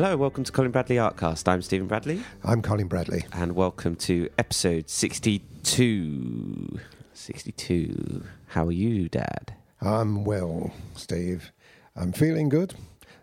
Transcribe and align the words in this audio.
Hello, 0.00 0.16
welcome 0.16 0.44
to 0.44 0.52
Colin 0.52 0.70
Bradley 0.70 0.94
Artcast. 0.94 1.48
I'm 1.48 1.60
Stephen 1.60 1.88
Bradley, 1.88 2.22
I'm 2.44 2.62
Colin 2.62 2.86
Bradley. 2.86 3.24
and 3.32 3.56
welcome 3.56 3.96
to 3.96 4.30
episode 4.38 4.88
62. 4.88 6.78
62. 7.14 8.24
How 8.46 8.66
are 8.66 8.70
you, 8.70 9.08
Dad? 9.08 9.54
I'm 9.80 10.24
well, 10.24 10.72
Steve. 10.94 11.50
I'm 11.96 12.12
feeling 12.12 12.48
good. 12.48 12.76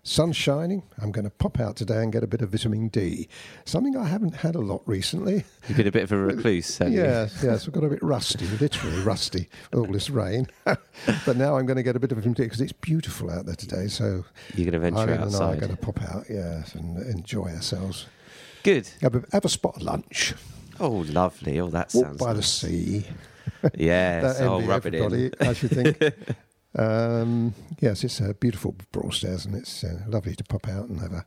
Sun's 0.08 0.36
shining. 0.38 0.84
I'm 1.00 1.12
going 1.12 1.26
to 1.26 1.32
pop 1.32 1.60
out 1.60 1.76
today 1.76 2.04
and 2.04 2.14
get 2.14 2.24
a 2.24 2.28
bit 2.28 2.42
of 2.42 2.52
vitamin 2.52 2.90
D. 2.90 3.28
Something 3.66 3.98
I 3.98 4.06
haven't 4.08 4.36
had 4.36 4.54
a 4.54 4.60
lot 4.60 4.84
recently. 4.86 5.44
You've 5.68 5.78
been 5.78 5.88
a 5.88 5.92
bit 5.92 6.04
of 6.04 6.12
a 6.12 6.18
recluse, 6.18 6.78
haven't 6.78 6.94
you? 6.94 7.02
Yes, 7.02 7.42
yes. 7.44 7.68
I've 7.68 7.74
got 7.74 7.84
a 7.84 7.90
bit 7.90 8.04
rusty, 8.04 8.46
literally 8.60 9.02
rusty, 9.02 9.50
all 9.74 9.88
this 9.88 10.12
rain. 10.12 10.46
but 10.64 11.38
now 11.38 11.58
I'm 11.58 11.66
going 11.66 11.78
to 11.78 11.82
get 11.84 11.96
a 11.96 12.00
bit 12.00 12.12
of 12.12 12.20
vitamin 12.20 12.36
D 12.36 12.44
because 12.44 12.62
it's 12.62 12.72
beautiful 12.72 13.32
out 13.32 13.48
there 13.48 13.56
today. 13.56 13.88
So 13.88 14.24
You're 14.54 14.70
going 14.70 14.74
to 14.74 14.80
venture 14.80 15.00
Eileen 15.00 15.22
and 15.22 15.36
I 15.36 15.54
are 15.54 15.56
going 15.56 15.76
to 15.76 15.78
pop 15.78 16.00
out, 16.04 16.26
yes, 16.30 16.76
and 16.76 16.98
enjoy 17.08 17.48
ourselves. 17.50 18.06
Good. 18.62 18.88
Have 19.02 19.16
a, 19.16 19.24
have 19.32 19.44
a 19.44 19.50
spot 19.50 19.78
of 19.78 19.82
lunch. 19.82 20.36
Oh, 20.80 21.04
lovely. 21.10 21.60
Oh, 21.60 21.70
that 21.70 21.92
Walk 21.96 22.06
sounds 22.06 22.18
by 22.20 22.34
the 22.34 22.44
sea. 22.44 23.08
Yes. 23.74 24.38
Don't 24.40 24.64
Oh, 24.64 24.68
rub 24.68 24.86
it 24.86 24.94
in. 24.94 25.34
I 25.40 25.54
should 25.54 25.72
think. 25.72 25.98
Um, 26.78 27.54
yes, 27.80 28.04
it's 28.04 28.20
a 28.20 28.34
beautiful 28.34 28.76
Broadstairs, 28.92 29.46
and 29.46 29.56
it's 29.56 29.84
uh, 29.84 30.02
lovely 30.08 30.36
to 30.36 30.44
pop 30.44 30.68
out 30.68 30.88
and 30.90 31.00
have 31.00 31.14
a 31.14 31.26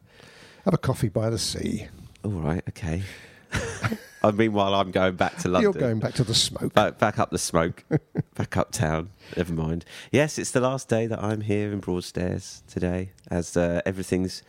have 0.65 0.74
a 0.74 0.79
coffee 0.79 1.09
by 1.09 1.30
the 1.30 1.38
sea. 1.38 1.88
All 2.24 2.33
right, 2.33 2.62
okay. 2.69 3.02
I 4.23 4.30
meanwhile, 4.33 4.74
I'm 4.74 4.91
going 4.91 5.16
back 5.16 5.37
to 5.38 5.48
London. 5.48 5.73
You're 5.73 5.80
going 5.80 6.01
back 6.01 6.15
to 6.15 6.24
the 6.24 6.34
smoke. 6.34 6.74
Back, 6.74 6.98
back 6.98 7.19
up 7.19 7.30
the 7.30 7.38
smoke, 7.38 7.85
back 8.35 8.57
uptown. 8.57 9.10
Never 9.37 9.52
mind. 9.52 9.85
Yes, 10.10 10.38
it's 10.38 10.51
the 10.51 10.60
last 10.60 10.88
day 10.88 11.07
that 11.07 11.23
I'm 11.23 11.43
here 11.43 11.73
in 11.73 11.79
Broadstairs 11.79 12.63
today, 12.69 13.13
as 13.30 13.57
uh, 13.57 13.80
everything's 13.87 14.43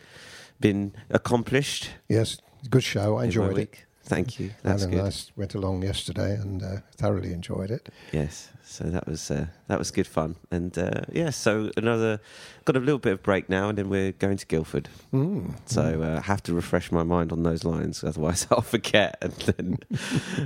been 0.60 0.92
accomplished. 1.08 1.90
Yes, 2.08 2.38
good 2.68 2.84
show. 2.84 3.16
I 3.18 3.24
enjoyed 3.24 3.58
it. 3.58 3.84
Thank 4.02 4.40
you. 4.40 4.50
That's 4.62 4.82
Alan 4.82 4.94
good. 4.94 5.04
and 5.04 5.08
I 5.08 5.40
went 5.40 5.54
along 5.54 5.82
yesterday 5.82 6.34
and 6.34 6.62
uh, 6.62 6.76
thoroughly 6.96 7.32
enjoyed 7.32 7.70
it. 7.70 7.90
Yes, 8.12 8.50
so 8.64 8.84
that 8.84 9.06
was 9.06 9.30
uh, 9.30 9.46
that 9.68 9.78
was 9.78 9.90
good 9.90 10.06
fun, 10.06 10.36
and 10.50 10.76
uh, 10.76 11.02
yeah, 11.12 11.30
so 11.30 11.70
another 11.76 12.20
got 12.64 12.76
a 12.76 12.80
little 12.80 12.98
bit 12.98 13.12
of 13.12 13.22
break 13.22 13.48
now, 13.48 13.68
and 13.68 13.78
then 13.78 13.88
we're 13.88 14.12
going 14.12 14.36
to 14.38 14.46
Guildford. 14.46 14.88
Mm. 15.12 15.54
So 15.66 16.02
uh, 16.02 16.18
I 16.18 16.22
have 16.22 16.42
to 16.44 16.54
refresh 16.54 16.90
my 16.90 17.02
mind 17.02 17.30
on 17.30 17.42
those 17.42 17.64
lines, 17.64 18.02
otherwise 18.02 18.46
I'll 18.50 18.62
forget, 18.62 19.18
and 19.20 19.32
then 19.32 19.78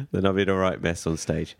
then 0.12 0.26
I'm 0.26 0.38
in 0.38 0.48
a 0.48 0.54
right 0.54 0.80
mess 0.82 1.06
on 1.06 1.16
stage. 1.16 1.56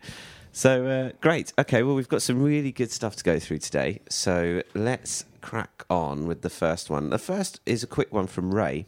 So 0.51 0.85
uh, 0.85 1.11
great. 1.21 1.53
Okay, 1.59 1.83
well 1.83 1.95
we've 1.95 2.07
got 2.07 2.21
some 2.21 2.41
really 2.41 2.71
good 2.71 2.91
stuff 2.91 3.15
to 3.17 3.23
go 3.23 3.39
through 3.39 3.57
today. 3.59 4.01
So 4.09 4.63
let's 4.73 5.25
crack 5.41 5.85
on 5.89 6.27
with 6.27 6.41
the 6.41 6.49
first 6.49 6.89
one. 6.89 7.09
The 7.09 7.19
first 7.19 7.59
is 7.65 7.83
a 7.83 7.87
quick 7.87 8.13
one 8.13 8.25
from 8.27 8.53
Ray, 8.53 8.85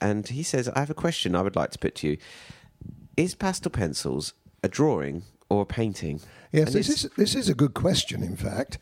and 0.00 0.28
he 0.28 0.42
says, 0.42 0.68
"I 0.68 0.80
have 0.80 0.90
a 0.90 0.94
question 0.94 1.34
I 1.34 1.42
would 1.42 1.56
like 1.56 1.70
to 1.72 1.78
put 1.78 1.94
to 1.96 2.08
you. 2.08 2.16
Is 3.16 3.34
pastel 3.34 3.70
pencils 3.70 4.34
a 4.62 4.68
drawing 4.68 5.22
or 5.48 5.62
a 5.62 5.66
painting?" 5.66 6.20
Yes, 6.52 6.72
this 6.72 6.88
is 6.88 7.10
this 7.16 7.34
is 7.34 7.48
a 7.48 7.54
good 7.54 7.74
question, 7.74 8.22
in 8.22 8.36
fact, 8.36 8.78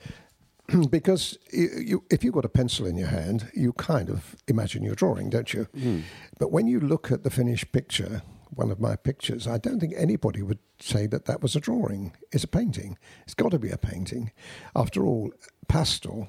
because 0.90 1.38
you, 1.52 1.68
you, 1.78 2.04
if 2.10 2.22
you've 2.22 2.34
got 2.34 2.44
a 2.44 2.50
pencil 2.50 2.86
in 2.86 2.96
your 2.96 3.08
hand, 3.08 3.50
you 3.54 3.72
kind 3.74 4.10
of 4.10 4.36
imagine 4.46 4.82
you're 4.82 4.94
drawing, 4.94 5.30
don't 5.30 5.52
you? 5.52 5.64
Hmm. 5.74 6.00
But 6.38 6.52
when 6.52 6.66
you 6.66 6.80
look 6.80 7.10
at 7.10 7.22
the 7.22 7.30
finished 7.30 7.72
picture, 7.72 8.22
one 8.50 8.70
of 8.70 8.80
my 8.80 8.96
pictures, 8.96 9.46
I 9.46 9.58
don't 9.58 9.80
think 9.80 9.94
anybody 9.96 10.42
would 10.42 10.58
say 10.80 11.06
that 11.06 11.24
that 11.26 11.42
was 11.42 11.56
a 11.56 11.60
drawing. 11.60 12.12
It's 12.32 12.44
a 12.44 12.48
painting. 12.48 12.98
It's 13.24 13.34
got 13.34 13.50
to 13.52 13.58
be 13.58 13.70
a 13.70 13.78
painting. 13.78 14.32
After 14.74 15.04
all, 15.04 15.32
pastel, 15.68 16.28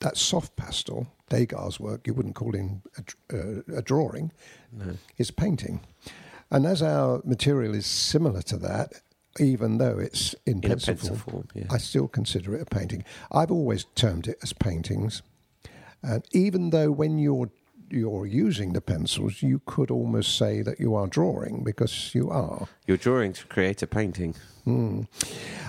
that 0.00 0.16
soft 0.16 0.56
pastel, 0.56 1.06
Degas' 1.30 1.80
work, 1.80 2.06
you 2.06 2.12
wouldn't 2.12 2.34
call 2.34 2.52
him 2.52 2.82
a, 2.98 3.36
uh, 3.36 3.78
a 3.78 3.82
drawing, 3.82 4.32
No. 4.72 4.98
is 5.16 5.30
painting. 5.30 5.80
And 6.50 6.66
as 6.66 6.82
our 6.82 7.22
material 7.24 7.74
is 7.74 7.86
similar 7.86 8.42
to 8.42 8.56
that, 8.58 8.92
even 9.38 9.78
though 9.78 9.98
it's 9.98 10.34
in, 10.44 10.54
in 10.54 10.60
pencil, 10.62 10.94
pencil 10.94 11.16
form, 11.16 11.32
form. 11.32 11.48
Yeah. 11.54 11.66
I 11.70 11.78
still 11.78 12.08
consider 12.08 12.54
it 12.56 12.62
a 12.62 12.66
painting. 12.66 13.04
I've 13.30 13.50
always 13.52 13.86
termed 13.94 14.26
it 14.26 14.38
as 14.42 14.52
paintings, 14.52 15.22
and 16.02 16.24
even 16.32 16.70
though 16.70 16.90
when 16.90 17.18
you're 17.18 17.50
you're 17.92 18.26
using 18.26 18.72
the 18.72 18.80
pencils, 18.80 19.42
you 19.42 19.60
could 19.66 19.90
almost 19.90 20.36
say 20.38 20.62
that 20.62 20.78
you 20.78 20.94
are 20.94 21.08
drawing 21.08 21.64
because 21.64 22.14
you 22.14 22.30
are. 22.30 22.68
You're 22.86 22.96
drawing 22.96 23.32
to 23.32 23.46
create 23.46 23.82
a 23.82 23.86
painting. 23.86 24.34
Mm. 24.66 25.06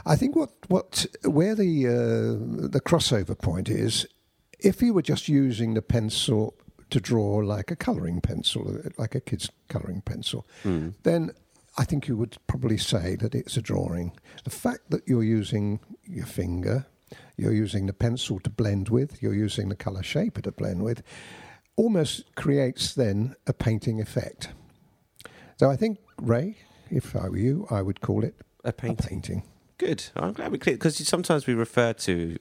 I 0.06 0.16
think 0.16 0.36
what 0.36 0.52
what 0.68 1.06
where 1.24 1.56
the 1.56 1.88
uh, 1.88 2.68
the 2.70 2.82
crossover 2.82 3.36
point 3.38 3.70
is, 3.70 4.08
if 4.62 4.82
you 4.82 4.94
were 4.94 5.02
just 5.02 5.28
using 5.28 5.74
the 5.74 5.82
pencil 5.82 6.54
to 6.90 7.00
draw 7.00 7.38
like 7.38 7.72
a 7.72 7.76
colouring 7.76 8.22
pencil, 8.22 8.78
like 8.98 9.16
a 9.16 9.22
kid's 9.22 9.50
colouring 9.70 10.02
pencil, 10.02 10.46
Mm. 10.64 10.94
then 11.04 11.32
I 11.78 11.86
think 11.86 12.08
you 12.08 12.18
would 12.18 12.38
probably 12.48 12.78
say 12.78 13.16
that 13.18 13.34
it's 13.34 13.56
a 13.58 13.62
drawing. 13.62 14.12
The 14.44 14.50
fact 14.50 14.90
that 14.90 15.08
you're 15.08 15.24
using 15.24 15.80
your 16.04 16.26
finger, 16.26 16.86
you're 17.38 17.54
using 17.54 17.86
the 17.88 17.94
pencil 17.94 18.40
to 18.42 18.50
blend 18.50 18.90
with, 18.90 19.22
you're 19.24 19.34
using 19.46 19.70
the 19.70 19.76
colour 19.76 20.04
shaper 20.04 20.42
to 20.42 20.52
blend 20.52 20.84
with, 20.84 21.02
almost 21.78 22.36
creates 22.36 22.94
then 22.94 23.36
a 23.48 23.54
painting 23.54 24.02
effect. 24.02 24.50
So 25.58 25.70
I 25.70 25.78
think, 25.78 26.00
Ray, 26.22 26.58
if 26.90 27.16
I 27.16 27.30
were 27.30 27.38
you, 27.38 27.68
I 27.72 27.82
would 27.82 28.02
call 28.02 28.24
it 28.26 28.36
A 28.66 28.70
a 28.70 28.74
painting. 28.74 29.08
painting. 29.08 29.44
Good. 29.78 30.04
I'm 30.16 30.34
glad 30.34 30.52
we 30.52 30.58
cleared 30.58 30.80
because 30.80 30.98
sometimes 31.08 31.48
we 31.48 31.54
refer 31.54 31.94
to 31.94 32.38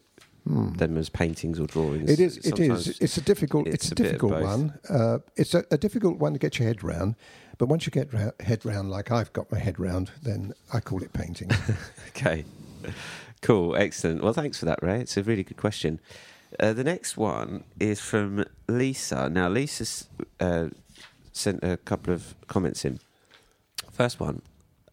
Them 0.76 0.96
as 0.96 1.08
paintings 1.08 1.60
or 1.60 1.66
drawings. 1.66 2.10
It 2.10 2.18
is. 2.20 2.38
It 2.38 2.58
is. 2.58 3.00
It's 3.00 3.16
a 3.16 3.20
difficult. 3.20 3.66
it's 3.66 3.84
It's, 3.84 3.92
a 3.92 3.94
difficult 3.94 4.40
one. 4.42 4.78
Uh, 4.88 5.18
it's 5.36 5.54
a, 5.54 5.64
a 5.70 5.78
difficult 5.78 6.18
one 6.18 6.32
to 6.32 6.38
get 6.38 6.58
your 6.58 6.66
head 6.68 6.82
round. 6.82 7.14
But 7.58 7.68
once 7.68 7.84
you 7.86 7.92
get 7.92 8.12
ra- 8.12 8.30
head 8.40 8.64
round, 8.64 8.90
like 8.90 9.10
I've 9.10 9.32
got 9.32 9.52
my 9.52 9.58
head 9.58 9.78
round, 9.78 10.10
then 10.22 10.54
I 10.72 10.80
call 10.80 11.02
it 11.02 11.12
painting. 11.12 11.50
Okay. 12.08 12.44
Cool. 13.40 13.76
Excellent. 13.76 14.22
Well, 14.22 14.32
thanks 14.32 14.58
for 14.58 14.66
that, 14.66 14.82
Ray. 14.82 15.00
It's 15.00 15.16
a 15.16 15.22
really 15.22 15.42
good 15.44 15.56
question. 15.56 16.00
Uh, 16.58 16.72
the 16.72 16.84
next 16.84 17.16
one 17.16 17.64
is 17.78 18.00
from 18.00 18.44
Lisa. 18.68 19.30
Now, 19.30 19.48
Lisa 19.48 20.06
uh, 20.40 20.68
sent 21.32 21.62
a 21.62 21.76
couple 21.78 22.12
of 22.12 22.34
comments 22.48 22.84
in. 22.84 22.98
First 23.92 24.20
one. 24.20 24.42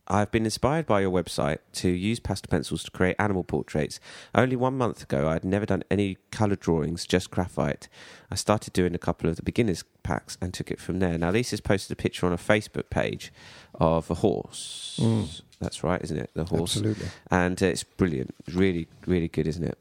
I've 0.09 0.31
been 0.31 0.45
inspired 0.45 0.85
by 0.85 1.01
your 1.01 1.11
website 1.11 1.59
to 1.73 1.89
use 1.89 2.19
pastel 2.19 2.49
pencils 2.49 2.83
to 2.83 2.91
create 2.91 3.15
animal 3.19 3.43
portraits. 3.43 3.99
Only 4.33 4.55
one 4.55 4.77
month 4.77 5.03
ago, 5.03 5.27
I 5.27 5.33
had 5.33 5.43
never 5.43 5.65
done 5.65 5.83
any 5.91 6.17
coloured 6.31 6.61
drawings, 6.61 7.05
just 7.05 7.29
graphite. 7.29 7.89
I 8.31 8.35
started 8.35 8.73
doing 8.73 8.95
a 8.95 8.99
couple 8.99 9.29
of 9.29 9.35
the 9.35 9.43
beginners 9.43 9.83
packs 10.03 10.37
and 10.41 10.53
took 10.53 10.71
it 10.71 10.79
from 10.79 10.99
there. 10.99 11.17
Now, 11.17 11.31
Lisa's 11.31 11.61
posted 11.61 11.91
a 11.91 12.01
picture 12.01 12.25
on 12.25 12.33
a 12.33 12.37
Facebook 12.37 12.89
page 12.89 13.33
of 13.75 14.09
a 14.09 14.15
horse. 14.15 14.99
Mm. 15.01 15.41
That's 15.59 15.83
right, 15.83 16.01
isn't 16.01 16.17
it? 16.17 16.31
The 16.33 16.45
horse 16.45 16.77
Absolutely, 16.77 17.07
and 17.31 17.61
uh, 17.61 17.65
it's 17.65 17.83
brilliant. 17.83 18.35
Really, 18.53 18.87
really 19.05 19.27
good, 19.27 19.47
isn't 19.47 19.63
it? 19.63 19.77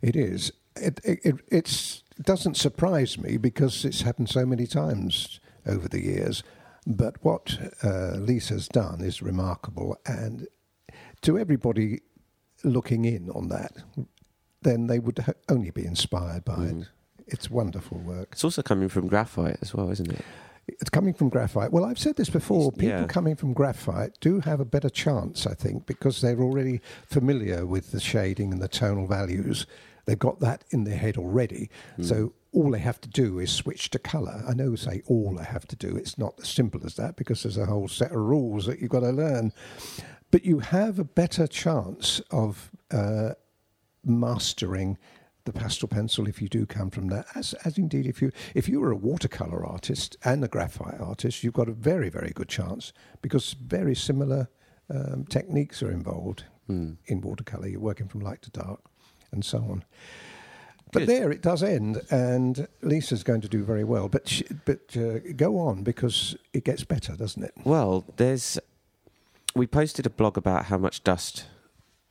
it 0.00 0.16
is. 0.16 0.52
It, 0.76 1.00
it, 1.04 1.40
it 1.48 2.02
doesn't 2.22 2.56
surprise 2.56 3.18
me 3.18 3.36
because 3.36 3.84
it's 3.84 4.02
happened 4.02 4.28
so 4.28 4.46
many 4.46 4.66
times 4.66 5.40
over 5.66 5.88
the 5.88 6.02
years. 6.02 6.42
But 6.86 7.16
what 7.24 7.58
uh, 7.82 8.16
Lisa's 8.16 8.68
done 8.68 9.00
is 9.00 9.20
remarkable, 9.22 9.96
and 10.06 10.46
to 11.22 11.38
everybody 11.38 12.00
looking 12.62 13.04
in 13.04 13.28
on 13.30 13.48
that, 13.48 13.72
then 14.62 14.86
they 14.86 14.98
would 14.98 15.18
ha- 15.18 15.32
only 15.48 15.70
be 15.70 15.84
inspired 15.84 16.44
by 16.44 16.54
Mhm. 16.56 16.82
it. 16.82 16.88
It's 17.26 17.50
wonderful 17.50 17.98
work. 17.98 18.28
It's 18.32 18.44
also 18.44 18.62
coming 18.62 18.88
from 18.88 19.08
graphite 19.08 19.58
as 19.60 19.74
well, 19.74 19.90
isn't 19.90 20.10
it? 20.12 20.24
It's 20.68 20.90
coming 20.90 21.12
from 21.14 21.28
graphite. 21.28 21.72
Well, 21.72 21.84
I've 21.84 21.98
said 21.98 22.16
this 22.16 22.30
before. 22.30 22.70
People 22.72 23.00
Yeah. 23.00 23.06
coming 23.06 23.34
from 23.36 23.52
graphite 23.52 24.18
do 24.20 24.40
have 24.40 24.60
a 24.60 24.64
better 24.64 24.88
chance, 24.90 25.46
I 25.46 25.54
think, 25.54 25.86
because 25.86 26.20
they're 26.20 26.40
already 26.40 26.80
familiar 27.06 27.66
with 27.66 27.90
the 27.92 28.00
shading 28.00 28.52
and 28.52 28.60
the 28.62 28.68
tonal 28.68 29.06
values. 29.06 29.66
They've 30.06 30.18
got 30.18 30.38
that 30.40 30.64
in 30.70 30.84
their 30.84 30.96
head 30.96 31.16
already. 31.16 31.68
Hmm. 31.96 32.02
So 32.04 32.32
all 32.52 32.70
they 32.70 32.78
have 32.78 33.00
to 33.02 33.08
do 33.08 33.38
is 33.38 33.50
switch 33.52 33.90
to 33.90 33.98
colour. 33.98 34.42
I 34.48 34.54
know, 34.54 34.74
say 34.76 35.02
all 35.06 35.34
they 35.36 35.44
have 35.44 35.66
to 35.68 35.76
do. 35.76 35.96
It's 35.96 36.16
not 36.18 36.34
as 36.40 36.48
simple 36.48 36.80
as 36.84 36.94
that 36.96 37.16
because 37.16 37.42
there's 37.42 37.58
a 37.58 37.66
whole 37.66 37.88
set 37.88 38.10
of 38.12 38.16
rules 38.18 38.66
that 38.66 38.80
you've 38.80 38.90
got 38.90 39.00
to 39.00 39.10
learn. 39.10 39.52
But 40.30 40.44
you 40.44 40.60
have 40.60 40.98
a 40.98 41.04
better 41.04 41.46
chance 41.46 42.20
of 42.30 42.70
uh, 42.90 43.30
mastering 44.04 44.98
the 45.44 45.52
pastel 45.52 45.88
pencil 45.88 46.26
if 46.26 46.42
you 46.42 46.48
do 46.48 46.66
come 46.66 46.90
from 46.90 47.08
that. 47.08 47.26
As, 47.34 47.54
as 47.64 47.78
indeed, 47.78 48.06
if 48.06 48.20
you 48.20 48.32
if 48.54 48.68
you 48.68 48.80
were 48.80 48.90
a 48.90 48.96
watercolor 48.96 49.64
artist 49.64 50.16
and 50.24 50.42
a 50.44 50.48
graphite 50.48 51.00
artist, 51.00 51.44
you've 51.44 51.54
got 51.54 51.68
a 51.68 51.72
very 51.72 52.08
very 52.08 52.32
good 52.34 52.48
chance 52.48 52.92
because 53.22 53.52
very 53.52 53.94
similar 53.94 54.48
um, 54.90 55.24
techniques 55.28 55.82
are 55.82 55.90
involved 55.90 56.44
Hmm. 56.66 56.94
in 57.06 57.20
watercolor. 57.20 57.68
You're 57.68 57.78
working 57.78 58.08
from 58.08 58.22
light 58.22 58.42
to 58.42 58.50
dark, 58.50 58.80
and 59.30 59.44
so 59.44 59.58
on. 59.58 59.84
But 60.92 61.00
Good. 61.00 61.08
there 61.08 61.30
it 61.32 61.42
does 61.42 61.62
end, 61.62 62.00
and 62.10 62.68
Lisa's 62.82 63.22
going 63.24 63.40
to 63.40 63.48
do 63.48 63.64
very 63.64 63.82
well. 63.84 64.08
But 64.08 64.28
she, 64.28 64.44
but 64.64 64.96
uh, 64.96 65.18
go 65.36 65.58
on 65.58 65.82
because 65.82 66.36
it 66.52 66.64
gets 66.64 66.84
better, 66.84 67.16
doesn't 67.16 67.42
it? 67.42 67.52
Well, 67.64 68.04
there's. 68.16 68.58
We 69.54 69.66
posted 69.66 70.06
a 70.06 70.10
blog 70.10 70.36
about 70.36 70.66
how 70.66 70.78
much 70.78 71.02
dust 71.02 71.46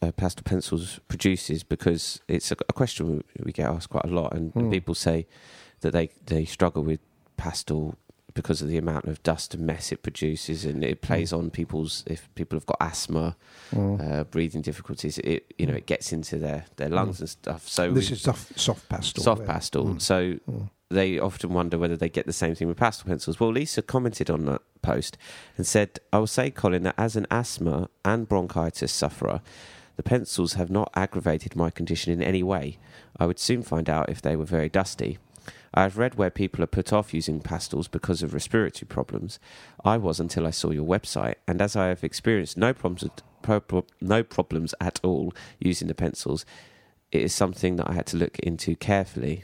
uh, 0.02 0.12
pastel 0.12 0.44
pencils 0.44 1.00
produces 1.08 1.64
because 1.64 2.20
it's 2.28 2.52
a, 2.52 2.56
a 2.68 2.74
question 2.74 3.08
we, 3.38 3.44
we 3.46 3.52
get 3.52 3.68
asked 3.70 3.90
quite 3.90 4.06
a 4.06 4.14
lot, 4.14 4.34
and 4.34 4.52
Hmm. 4.54 4.70
people 4.72 4.94
say 4.96 5.26
that 5.82 5.92
they 5.92 6.10
they 6.26 6.44
struggle 6.46 6.84
with 6.84 7.00
pastel 7.38 7.96
because 8.36 8.62
of 8.62 8.68
the 8.68 8.78
amount 8.78 9.06
of 9.06 9.24
dust 9.24 9.56
and 9.56 9.66
mess 9.66 9.92
it 9.92 10.04
produces, 10.04 10.64
and 10.66 10.84
it 10.84 11.02
plays 11.02 11.34
on 11.34 11.50
people's 11.50 12.04
if 12.06 12.30
people 12.36 12.56
have 12.56 12.68
got 12.68 12.78
asthma, 12.80 13.36
Mm. 13.72 14.00
uh, 14.20 14.24
breathing 14.26 14.62
difficulties. 14.62 15.18
It 15.20 15.52
you 15.58 15.66
know 15.66 15.74
it 15.74 15.88
gets 15.88 16.14
into 16.14 16.38
their 16.38 16.66
their 16.76 16.90
lungs 16.90 17.20
and 17.22 17.30
stuff. 17.30 17.68
So 17.68 17.92
this 17.92 18.12
is 18.12 18.22
soft, 18.22 18.60
soft 18.60 18.88
pastel. 18.90 19.24
soft 19.24 19.46
pastel. 19.48 19.86
Mm. 19.86 20.02
So 20.02 20.18
Mm. 20.48 20.70
they 20.90 21.18
often 21.18 21.50
wonder 21.54 21.78
whether 21.80 21.98
they 21.98 22.10
get 22.10 22.28
the 22.28 22.34
same 22.34 22.54
thing 22.54 22.68
with 22.68 22.78
pastel 22.78 23.08
pencils. 23.08 23.40
Well, 23.40 23.52
Lisa 23.52 23.82
commented 23.82 24.30
on 24.30 24.46
that 24.46 24.62
post 24.84 25.18
and 25.58 25.66
said, 25.66 26.00
I 26.14 26.20
will 26.20 26.28
say, 26.28 26.52
Colin, 26.52 26.84
that 26.84 26.94
as 26.98 27.16
an 27.16 27.26
asthma 27.32 27.90
and 28.04 28.30
bronchitis 28.30 28.92
sufferer, 28.92 29.42
the 29.96 30.04
pencils 30.04 30.54
have 30.54 30.70
not 30.70 30.92
aggravated 30.94 31.56
my 31.56 31.72
condition 31.72 32.14
in 32.14 32.22
any 32.22 32.44
way. 32.44 32.78
I 33.18 33.26
would 33.26 33.40
soon 33.40 33.64
find 33.64 33.90
out 33.90 34.10
if 34.10 34.22
they 34.22 34.36
were 34.36 34.46
very 34.46 34.70
dusty. 34.70 35.18
I 35.76 35.84
have 35.84 35.98
read 35.98 36.16
where 36.16 36.30
people 36.30 36.64
are 36.64 36.68
put 36.68 36.94
off 36.94 37.14
using 37.14 37.42
pastels 37.42 37.88
because 37.90 38.24
of 38.24 38.34
respiratory 38.34 38.88
problems. 38.88 39.40
I 39.84 39.98
was 39.98 40.20
until 40.22 40.48
I 40.48 40.52
saw 40.52 40.72
your 40.72 40.86
website, 40.88 41.36
and 41.48 41.62
as 41.62 41.76
I 41.76 41.88
have 41.88 42.04
experienced 42.04 42.58
no 42.58 42.74
problems, 42.74 43.04
at- 43.04 43.22
pro- 43.42 43.60
pro- 43.60 43.86
no 44.00 44.24
problems 44.24 44.74
at 44.80 45.02
all 45.04 45.34
using 45.60 45.90
the 45.90 45.94
pencils, 45.94 46.46
it 47.12 47.22
is 47.22 47.34
something 47.34 47.76
that 47.76 47.90
I 47.90 47.94
had 47.94 48.06
to 48.08 48.18
look 48.18 48.40
into 48.40 48.76
carefully. 48.76 49.44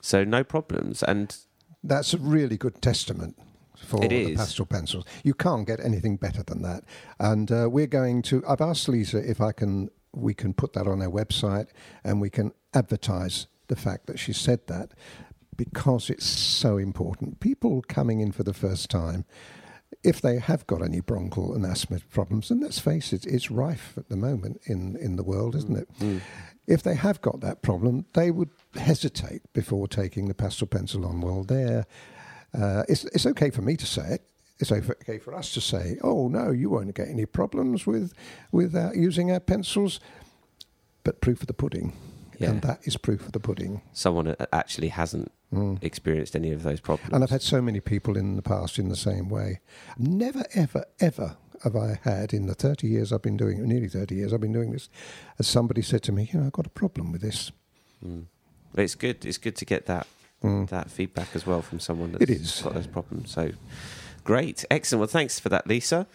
So 0.00 0.22
no 0.24 0.44
problems, 0.44 1.02
and 1.02 1.36
That's 1.82 2.14
a 2.14 2.18
really 2.18 2.56
good 2.56 2.80
testament 2.80 3.36
for 3.76 4.04
It 4.04 4.08
the 4.10 4.30
is. 4.32 4.36
pastel 4.38 4.66
pencils. 4.66 5.04
You 5.24 5.34
can't 5.34 5.66
get 5.66 5.80
anything 5.80 6.16
better 6.16 6.42
than 6.44 6.62
that. 6.62 6.84
And 7.18 7.50
uh, 7.52 7.68
we're 7.70 7.86
going 7.88 8.22
to. 8.22 8.42
I've 8.48 8.60
asked 8.60 8.88
Lisa 8.88 9.18
if 9.18 9.40
I 9.40 9.50
can. 9.52 9.90
We 10.12 10.32
can 10.32 10.54
put 10.54 10.72
that 10.74 10.86
on 10.86 11.02
our 11.02 11.10
website, 11.10 11.68
and 12.04 12.20
we 12.20 12.30
can 12.30 12.52
advertise 12.72 13.48
the 13.68 13.76
fact 13.76 14.06
that 14.06 14.18
she 14.18 14.32
said 14.32 14.60
that 14.68 14.92
because 15.56 16.10
it's 16.10 16.26
so 16.26 16.76
important. 16.78 17.40
People 17.40 17.82
coming 17.88 18.20
in 18.20 18.32
for 18.32 18.42
the 18.42 18.54
first 18.54 18.90
time, 18.90 19.24
if 20.02 20.20
they 20.20 20.38
have 20.38 20.66
got 20.66 20.82
any 20.82 21.00
bronchial 21.00 21.54
and 21.54 21.64
asthma 21.64 21.98
problems, 22.10 22.50
and 22.50 22.60
let's 22.60 22.78
face 22.78 23.12
it, 23.12 23.26
it's 23.26 23.50
rife 23.50 23.94
at 23.96 24.08
the 24.08 24.16
moment 24.16 24.60
in 24.64 24.96
in 24.96 25.16
the 25.16 25.22
world, 25.22 25.54
isn't 25.54 25.76
it? 25.76 25.88
mm, 25.98 26.20
if 26.66 26.82
they 26.82 26.94
have 26.94 27.20
got 27.20 27.40
that 27.40 27.62
problem, 27.62 28.06
they 28.14 28.30
would 28.30 28.50
hesitate 28.74 29.42
before 29.52 29.86
taking 29.86 30.28
the 30.28 30.34
pastel 30.34 30.66
pencil 30.66 31.04
on. 31.06 31.20
Well, 31.20 31.44
there, 31.44 31.86
uh, 32.52 32.82
it's 32.88 33.04
it's 33.06 33.26
okay 33.26 33.50
for 33.50 33.62
me 33.62 33.76
to 33.76 33.86
say 33.86 34.14
it. 34.14 34.22
It's 34.58 34.72
okay 34.72 35.18
for 35.18 35.34
us 35.34 35.52
to 35.54 35.60
say, 35.60 35.98
"Oh 36.02 36.28
no, 36.28 36.50
you 36.50 36.70
won't 36.70 36.94
get 36.94 37.08
any 37.08 37.26
problems 37.26 37.86
with 37.86 38.12
with 38.52 38.74
uh, 38.74 38.90
using 38.94 39.30
our 39.30 39.40
pencils." 39.40 40.00
But 41.04 41.20
proof 41.20 41.40
of 41.40 41.46
the 41.46 41.54
pudding, 41.54 41.92
Yeah. 42.38 42.50
and 42.50 42.62
that 42.62 42.80
is 42.84 42.96
proof 42.96 43.24
of 43.26 43.32
the 43.32 43.40
pudding. 43.40 43.82
someone 43.92 44.34
actually 44.52 44.88
hasn't 44.88 45.32
Mm. 45.54 45.78
experienced 45.82 46.34
any 46.34 46.50
of 46.52 46.64
those 46.64 46.80
problems. 46.80 47.12
And 47.14 47.22
I've 47.22 47.30
had 47.30 47.40
so 47.42 47.62
many 47.62 47.78
people 47.80 48.16
in 48.16 48.34
the 48.36 48.42
past 48.42 48.78
in 48.80 48.88
the 48.88 48.96
same 48.96 49.28
way. 49.28 49.60
Never, 49.96 50.44
ever, 50.54 50.84
ever 50.98 51.36
have 51.62 51.76
I 51.76 52.00
had 52.02 52.34
in 52.34 52.46
the 52.46 52.54
30 52.54 52.88
years 52.88 53.12
I've 53.12 53.22
been 53.22 53.36
doing, 53.36 53.62
nearly 53.66 53.88
30 53.88 54.16
years 54.16 54.32
I've 54.32 54.40
been 54.40 54.52
doing 54.52 54.72
this, 54.72 54.88
as 55.38 55.46
somebody 55.46 55.82
said 55.82 56.02
to 56.02 56.12
me, 56.12 56.28
you 56.32 56.40
know, 56.40 56.46
I've 56.46 56.52
got 56.52 56.66
a 56.66 56.70
problem 56.70 57.12
with 57.12 57.20
this. 57.22 57.52
Mm. 58.04 58.24
It's 58.76 58.96
good. 58.96 59.24
It's 59.24 59.38
good 59.38 59.54
to 59.56 59.64
get 59.64 59.86
that 59.86 60.06
Mm. 60.42 60.68
that 60.68 60.90
feedback 60.90 61.28
as 61.34 61.46
well 61.46 61.62
from 61.62 61.78
someone 61.80 62.12
that's 62.12 62.22
It 62.24 62.30
is. 62.30 62.60
got 62.62 62.74
those 62.74 62.86
problems. 62.88 63.30
So 63.30 63.52
great, 64.24 64.64
excellent. 64.70 65.00
Well, 65.00 65.06
thanks 65.08 65.38
for 65.40 65.48
that, 65.48 65.66
Lisa. 65.66 66.06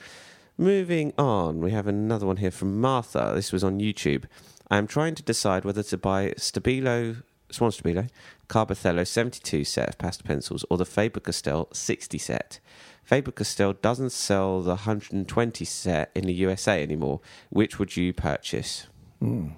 Moving 0.57 1.13
on, 1.18 1.59
we 1.62 1.71
have 1.71 1.88
another 1.88 2.27
one 2.27 2.38
here 2.38 2.51
from 2.51 2.79
Martha. 2.79 3.31
This 3.33 3.51
was 3.51 3.63
on 3.63 3.79
YouTube. 3.79 4.25
I 4.71 4.77
am 4.77 4.88
trying 4.88 5.15
to 5.15 5.23
decide 5.23 5.65
whether 5.65 5.83
to 5.83 5.97
buy 5.97 6.29
Stabilo, 6.38 7.23
Swan 7.51 7.71
Stabilo, 7.71 8.09
Carbothello 8.47 9.06
72 9.06 9.65
set 9.65 9.89
of 9.89 9.97
pastel 9.97 10.25
pencils 10.25 10.63
or 10.69 10.77
the 10.77 10.85
Faber-Castell 10.85 11.68
60 11.73 12.18
set. 12.18 12.62
Faber-Castell 13.03 13.73
doesn't 13.73 14.12
sell 14.12 14.62
the 14.62 14.69
120 14.69 15.65
set 15.65 16.09
in 16.15 16.23
the 16.23 16.33
USA 16.35 16.81
anymore. 16.81 17.19
Which 17.50 17.79
would 17.79 17.97
you 17.97 18.13
purchase? 18.13 18.88
Mm. 19.21 19.56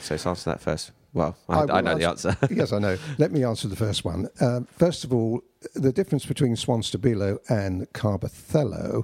So 0.00 0.14
let's 0.14 0.26
answer 0.26 0.48
that 0.50 0.62
first. 0.62 0.92
Well, 1.12 1.36
I, 1.46 1.64
I 1.64 1.78
I, 1.78 1.80
know 1.82 1.98
the 1.98 2.08
answer. 2.08 2.34
yes, 2.50 2.72
I 2.72 2.78
know. 2.78 2.96
Let 3.18 3.32
me 3.32 3.44
answer 3.44 3.68
the 3.68 3.76
first 3.76 4.02
one. 4.02 4.28
Um, 4.40 4.66
first 4.78 5.04
of 5.04 5.12
all, 5.12 5.42
the 5.74 5.92
difference 5.92 6.24
between 6.24 6.56
Swan 6.56 6.80
Stabilo 6.80 7.38
and 7.50 7.86
Carbothello, 7.92 9.02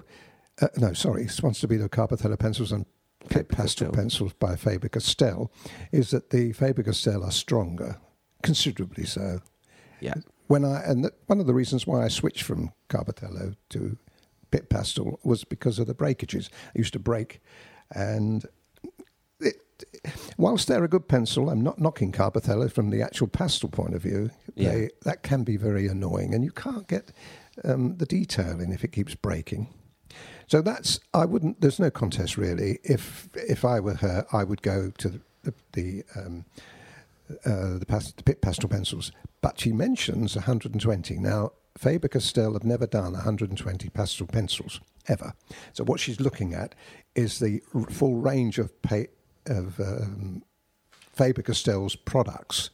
uh, 0.62 0.68
no, 0.78 0.94
sorry, 0.94 1.28
Swan 1.28 1.52
Stabilo 1.52 1.90
Carbothello 1.90 2.38
pencils 2.38 2.72
and 2.72 2.86
Pit 3.28 3.48
Pastel 3.48 3.92
pencils 3.92 4.32
by 4.34 4.56
Faber 4.56 4.88
Castell, 4.88 5.50
is 5.92 6.10
that 6.10 6.30
the 6.30 6.52
Faber 6.52 6.82
Castell 6.82 7.24
are 7.24 7.30
stronger, 7.30 7.98
considerably 8.42 9.04
so. 9.04 9.40
yeah. 10.00 10.14
When 10.46 10.64
I 10.64 10.82
and 10.82 11.04
th- 11.04 11.14
one 11.26 11.40
of 11.40 11.46
the 11.46 11.54
reasons 11.54 11.86
why 11.86 12.04
I 12.04 12.08
switched 12.08 12.42
from 12.42 12.72
Carbothello 12.88 13.54
to 13.68 13.98
Pit 14.50 14.70
Pastel 14.70 15.20
was 15.22 15.44
because 15.44 15.78
of 15.78 15.86
the 15.86 15.94
breakages. 15.94 16.48
I 16.74 16.78
used 16.78 16.94
to 16.94 16.98
break, 16.98 17.40
and 17.94 18.46
it, 19.40 19.56
whilst 20.38 20.66
they're 20.66 20.84
a 20.84 20.88
good 20.88 21.06
pencil, 21.06 21.50
I'm 21.50 21.60
not 21.60 21.78
knocking 21.78 22.12
Carbothello 22.12 22.72
from 22.72 22.88
the 22.88 23.02
actual 23.02 23.26
pastel 23.28 23.68
point 23.68 23.94
of 23.94 24.02
view. 24.02 24.30
Yeah. 24.54 24.72
They, 24.72 24.90
that 25.02 25.22
can 25.22 25.44
be 25.44 25.58
very 25.58 25.86
annoying, 25.86 26.32
and 26.34 26.42
you 26.42 26.50
can't 26.50 26.88
get 26.88 27.12
um, 27.64 27.96
the 27.98 28.06
detail 28.06 28.58
in 28.58 28.72
if 28.72 28.84
it 28.84 28.92
keeps 28.92 29.14
breaking. 29.14 29.68
So 30.48 30.62
that's 30.62 30.98
I 31.14 31.24
wouldn't. 31.24 31.60
There's 31.60 31.78
no 31.78 31.90
contest 31.90 32.36
really. 32.36 32.78
If 32.82 33.28
if 33.34 33.64
I 33.64 33.80
were 33.80 33.94
her, 33.96 34.26
I 34.32 34.44
would 34.44 34.62
go 34.62 34.90
to 34.98 35.08
the 35.08 35.20
the, 35.42 35.54
the 35.72 36.04
um, 36.16 36.44
uh, 37.44 37.78
the, 37.78 37.86
past, 37.86 38.16
the 38.16 38.22
pit 38.22 38.40
pastel 38.40 38.68
pencils. 38.68 39.12
But 39.40 39.60
she 39.60 39.72
mentions 39.72 40.34
120. 40.34 41.18
Now, 41.18 41.52
Faber 41.76 42.08
Castell 42.08 42.54
have 42.54 42.64
never 42.64 42.86
done 42.86 43.12
120 43.12 43.88
pastel 43.90 44.26
pencils 44.26 44.80
ever. 45.06 45.34
So 45.74 45.84
what 45.84 46.00
she's 46.00 46.20
looking 46.20 46.54
at 46.54 46.74
is 47.14 47.38
the 47.38 47.62
r- 47.74 47.82
full 47.82 48.16
range 48.16 48.58
of 48.58 48.72
of 49.46 49.80
um, 49.80 50.42
Faber 50.90 51.42
Castell's 51.42 51.96
products. 51.96 52.70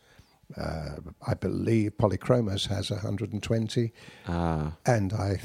Uh, 0.56 0.96
I 1.26 1.34
believe 1.34 1.96
Polychromos 1.96 2.68
has 2.68 2.90
120, 2.90 3.92
Ah, 4.28 4.72
and 4.86 5.12
I'm 5.12 5.38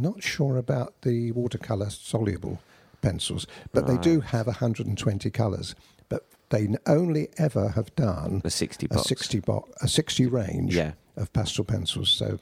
not 0.00 0.22
sure 0.22 0.56
about 0.56 1.00
the 1.02 1.32
watercolor 1.32 1.90
soluble 1.90 2.60
pencils, 3.02 3.46
but 3.72 3.86
they 3.86 3.96
do 3.98 4.20
have 4.20 4.46
120 4.46 5.30
colors. 5.30 5.74
But 6.08 6.24
they 6.50 6.68
only 6.86 7.28
ever 7.38 7.70
have 7.70 7.94
done 7.96 8.40
the 8.42 8.50
60 8.50 8.88
a 8.90 8.98
60 8.98 9.40
bo- 9.40 9.68
a 9.82 9.88
60 9.88 10.26
range 10.26 10.76
Yeah. 10.76 10.92
of 11.16 11.32
pastel 11.32 11.64
pencils. 11.64 12.08
So 12.10 12.38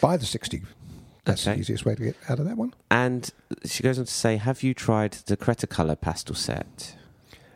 buy 0.00 0.16
the 0.16 0.26
60. 0.26 0.62
That's 1.24 1.46
Okay. 1.46 1.54
the 1.54 1.60
easiest 1.60 1.84
way 1.84 1.94
to 1.96 2.02
get 2.04 2.16
out 2.28 2.38
of 2.38 2.44
that 2.46 2.56
one. 2.56 2.72
And 2.90 3.30
she 3.64 3.82
goes 3.82 3.98
on 3.98 4.04
to 4.04 4.12
say, 4.12 4.36
have 4.36 4.62
you 4.62 4.74
tried 4.74 5.12
the 5.26 5.36
Cretacolor 5.36 6.00
pastel 6.00 6.36
set? 6.36 6.94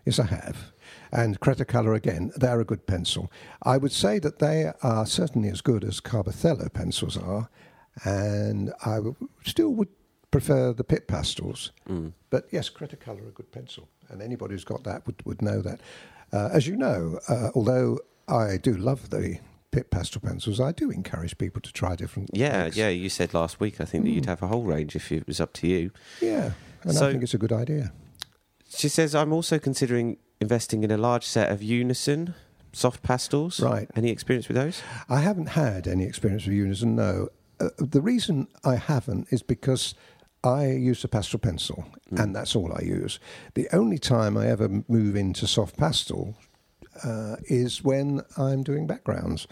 Yes, 0.05 0.19
I 0.19 0.27
have. 0.27 0.73
And 1.13 1.39
Cretacolor 1.41 1.95
again, 1.95 2.33
they're 2.37 2.61
a 2.61 2.65
good 2.65 2.87
pencil. 2.87 3.31
I 3.63 3.77
would 3.77 3.93
say 3.93 4.19
that 4.21 4.39
they 4.41 4.73
are 4.83 5.07
certainly 5.07 5.49
as 5.49 5.61
good 5.61 5.85
as 5.85 6.01
Carbothello 6.01 6.73
pencils 6.73 7.17
are, 7.17 7.49
and 8.05 8.73
I 8.85 8.97
w- 8.97 9.17
still 9.45 9.71
would 9.71 9.89
prefer 10.31 10.73
the 10.73 10.85
Pit 10.85 11.09
pastels. 11.09 11.73
Mm. 11.89 12.13
But 12.31 12.47
yes, 12.53 12.71
Cretacolor 12.71 13.25
are 13.25 13.29
a 13.29 13.33
good 13.33 13.51
pencil, 13.53 13.89
and 14.09 14.23
anybody 14.23 14.55
who's 14.55 14.65
got 14.65 14.85
that 14.85 15.07
would, 15.07 15.25
would 15.25 15.43
know 15.43 15.61
that. 15.63 15.81
Uh, 16.33 16.49
as 16.53 16.67
you 16.67 16.77
know, 16.77 17.19
uh, 17.29 17.51
although 17.55 17.99
I 18.29 18.57
do 18.57 18.73
love 18.77 19.11
the 19.11 19.39
Pit 19.73 19.91
pastel 19.91 20.21
pencils, 20.21 20.61
I 20.61 20.73
do 20.73 20.91
encourage 20.91 21.37
people 21.39 21.61
to 21.63 21.73
try 21.73 21.95
different. 21.97 22.31
Yeah, 22.33 22.65
makes. 22.65 22.77
yeah. 22.77 22.89
You 22.89 23.09
said 23.09 23.35
last 23.35 23.61
week, 23.61 23.81
I 23.81 23.85
think, 23.85 24.05
that 24.05 24.11
you'd 24.11 24.27
have 24.27 24.43
a 24.43 24.47
whole 24.49 24.63
range 24.65 24.97
if 24.97 25.11
it 25.13 25.27
was 25.27 25.41
up 25.41 25.53
to 25.55 25.67
you. 25.69 25.91
yeah. 26.21 26.53
And 26.83 26.95
So- 26.95 27.09
I 27.09 27.11
think 27.13 27.23
it's 27.23 27.35
a 27.35 27.39
good 27.39 27.53
idea. 27.53 27.93
She 28.73 28.89
says, 28.89 29.15
I'm 29.15 29.33
also 29.33 29.59
considering 29.59 30.17
investing 30.41 30.85
in 30.85 30.91
a 30.91 30.97
large 30.97 31.25
set 31.27 31.51
of 31.51 31.61
Unison 31.63 32.35
soft 32.73 33.03
pastels. 33.03 33.61
Right. 33.61 33.89
Any 33.97 34.11
experience 34.11 34.47
with 34.49 34.57
those? 34.57 34.81
I 35.09 35.21
haven't 35.21 35.49
had 35.51 35.87
any 35.89 36.05
experience 36.05 36.47
with 36.47 36.55
Unison, 36.55 36.95
no. 36.97 37.29
Uh, 37.61 37.69
the 37.79 38.01
reason 38.01 38.49
I 38.65 38.77
haven't 38.77 39.29
is 39.31 39.43
because 39.43 39.95
I 40.43 40.69
use 40.69 41.05
a 41.05 41.09
pastel 41.09 41.39
pencil, 41.39 41.85
and 42.11 42.35
that's 42.35 42.57
all 42.57 42.73
I 42.73 42.83
use. 42.83 43.21
The 43.55 43.69
only 43.73 43.99
time 43.99 44.39
I 44.39 44.47
ever 44.47 44.83
move 44.89 45.15
into 45.15 45.47
soft 45.47 45.77
pastel 45.77 46.35
uh, 47.05 47.37
is 47.45 47.85
when 47.85 48.23
I'm 48.39 48.63
doing 48.63 48.87
backgrounds, 48.87 49.47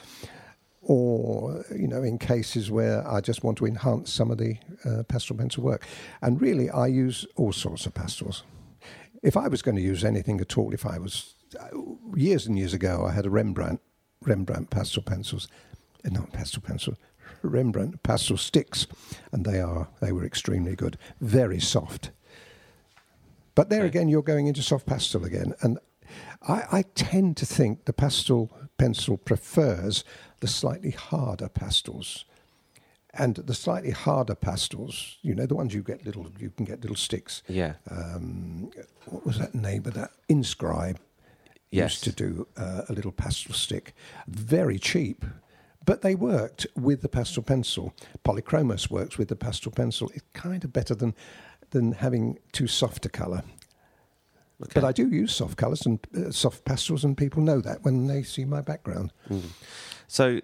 or 0.80 1.64
you 1.76 1.86
know, 1.86 2.02
in 2.02 2.18
cases 2.18 2.70
where 2.70 3.06
I 3.06 3.20
just 3.20 3.44
want 3.44 3.58
to 3.58 3.66
enhance 3.66 4.10
some 4.10 4.30
of 4.30 4.38
the 4.38 4.56
uh, 4.86 5.02
pastel 5.02 5.36
pencil 5.36 5.62
work. 5.62 5.86
And 6.22 6.40
really, 6.40 6.70
I 6.70 6.86
use 6.86 7.26
all 7.36 7.52
sorts 7.52 7.84
of 7.84 7.92
pastels. 7.92 8.44
If 9.22 9.36
I 9.36 9.48
was 9.48 9.60
going 9.60 9.76
to 9.76 9.82
use 9.82 10.04
anything 10.04 10.40
at 10.40 10.56
all, 10.56 10.72
if 10.72 10.86
I 10.86 10.98
was 10.98 11.34
years 12.16 12.46
and 12.46 12.58
years 12.58 12.72
ago, 12.72 13.04
I 13.06 13.12
had 13.12 13.26
a 13.26 13.30
Rembrandt 13.30 13.82
Rembrandt 14.22 14.70
pastel 14.70 15.02
pencils, 15.02 15.48
uh, 16.04 16.08
not 16.10 16.32
pastel 16.32 16.62
pencil, 16.62 16.94
Rembrandt 17.42 18.02
pastel 18.02 18.36
sticks, 18.36 18.86
and 19.32 19.44
they 19.44 19.60
are 19.60 19.88
they 20.00 20.12
were 20.12 20.24
extremely 20.26 20.74
good, 20.76 20.98
very 21.20 21.60
soft. 21.60 22.10
But 23.54 23.68
there 23.70 23.80
Okay. 23.80 23.88
again, 23.88 24.08
you're 24.08 24.22
going 24.22 24.46
into 24.46 24.62
soft 24.62 24.86
pastel 24.86 25.24
again, 25.24 25.54
and 25.60 25.78
I, 26.42 26.62
I 26.78 26.82
tend 26.94 27.36
to 27.38 27.46
think 27.46 27.84
the 27.84 27.92
pastel 27.92 28.50
pencil 28.76 29.16
prefers 29.16 30.04
the 30.40 30.46
slightly 30.48 30.90
harder 30.92 31.48
pastels 31.48 32.24
And 33.14 33.34
the 33.36 33.54
slightly 33.54 33.90
harder 33.90 34.34
pastels, 34.36 35.16
you 35.22 35.34
know, 35.34 35.46
the 35.46 35.54
ones 35.56 35.74
you 35.74 35.82
get 35.82 36.04
little, 36.04 36.26
you 36.38 36.50
can 36.50 36.64
get 36.66 36.80
little 36.82 36.96
sticks. 36.96 37.42
Yeah. 37.48 37.74
Um, 37.90 38.70
what 39.06 39.24
was 39.26 39.38
that 39.38 39.54
name 39.54 39.86
of 39.86 39.94
that? 39.94 40.10
Inscribe 40.28 40.98
Yes. 41.70 41.92
used 41.92 42.04
to 42.04 42.12
do 42.12 42.46
uh, 42.56 42.82
a 42.88 42.92
little 42.92 43.12
pastel 43.12 43.54
stick, 43.54 43.94
very 44.28 44.78
cheap, 44.78 45.24
but 45.88 46.02
they 46.02 46.14
worked 46.14 46.66
with 46.76 47.00
the 47.00 47.08
pastel 47.08 47.42
pencil. 47.42 47.94
Polychromos 48.22 48.90
works 48.90 49.16
with 49.16 49.28
the 49.28 49.36
pastel 49.36 49.72
pencil. 49.72 50.10
It's 50.14 50.26
kind 50.34 50.62
of 50.62 50.70
better 50.70 50.94
than 50.94 51.14
than 51.70 51.92
having 51.92 52.38
too 52.52 52.66
soft 52.66 53.06
a 53.06 53.08
colour. 53.08 53.42
Okay. 54.62 54.72
But 54.74 54.84
I 54.84 54.92
do 54.92 55.08
use 55.08 55.34
soft 55.34 55.56
colours 55.56 55.86
and 55.86 55.98
uh, 56.14 56.30
soft 56.30 56.66
pastels, 56.66 57.04
and 57.04 57.16
people 57.16 57.42
know 57.42 57.62
that 57.62 57.84
when 57.84 58.06
they 58.06 58.22
see 58.22 58.44
my 58.44 58.60
background. 58.60 59.14
So, 60.08 60.40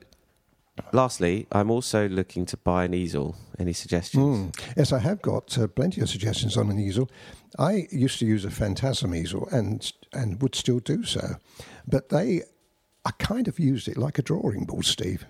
lastly, 0.94 1.46
I'm 1.52 1.70
also 1.70 2.08
looking 2.08 2.46
to 2.46 2.56
buy 2.56 2.84
an 2.86 2.94
easel. 2.94 3.36
Any 3.58 3.74
suggestions? 3.74 4.24
Mm. 4.24 4.76
Yes, 4.78 4.92
I 4.92 4.98
have 5.00 5.20
got 5.20 5.58
uh, 5.58 5.66
plenty 5.66 6.00
of 6.00 6.08
suggestions 6.08 6.56
on 6.56 6.70
an 6.70 6.78
easel. 6.78 7.10
I 7.58 7.86
used 7.92 8.18
to 8.20 8.26
use 8.26 8.46
a 8.46 8.50
Phantasm 8.50 9.14
easel 9.14 9.46
and 9.52 9.92
and 10.14 10.40
would 10.40 10.54
still 10.54 10.80
do 10.80 11.04
so, 11.04 11.36
but 11.86 12.08
they, 12.08 12.44
I 13.04 13.10
kind 13.18 13.46
of 13.46 13.58
used 13.58 13.88
it 13.88 13.98
like 13.98 14.18
a 14.18 14.22
drawing 14.22 14.64
board, 14.64 14.86
Steve. 14.86 15.26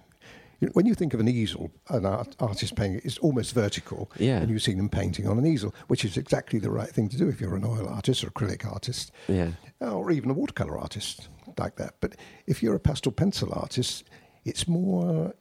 When 0.72 0.86
you 0.86 0.94
think 0.94 1.14
of 1.14 1.20
an 1.20 1.28
easel, 1.28 1.70
an 1.88 2.06
art, 2.06 2.34
artist 2.40 2.74
painting, 2.76 3.00
it's 3.04 3.18
almost 3.18 3.54
vertical, 3.54 4.10
Yeah. 4.18 4.38
and 4.40 4.50
you 4.50 4.58
see 4.58 4.74
them 4.74 4.88
painting 4.88 5.26
on 5.28 5.38
an 5.38 5.46
easel, 5.46 5.74
which 5.88 6.04
is 6.04 6.16
exactly 6.16 6.58
the 6.58 6.70
right 6.70 6.88
thing 6.88 7.08
to 7.10 7.16
do 7.16 7.28
if 7.28 7.40
you're 7.40 7.56
an 7.56 7.64
oil 7.64 7.88
artist 7.88 8.24
or 8.24 8.30
acrylic 8.30 8.64
artist, 8.64 9.12
Yeah. 9.28 9.52
or 9.80 10.10
even 10.10 10.30
a 10.30 10.34
watercolor 10.34 10.78
artist 10.78 11.28
like 11.58 11.76
that. 11.76 11.94
But 12.00 12.16
if 12.46 12.62
you're 12.62 12.74
a 12.74 12.80
pastel 12.80 13.12
pencil 13.12 13.52
artist, 13.52 14.04
it's 14.44 14.66
more 14.66 15.34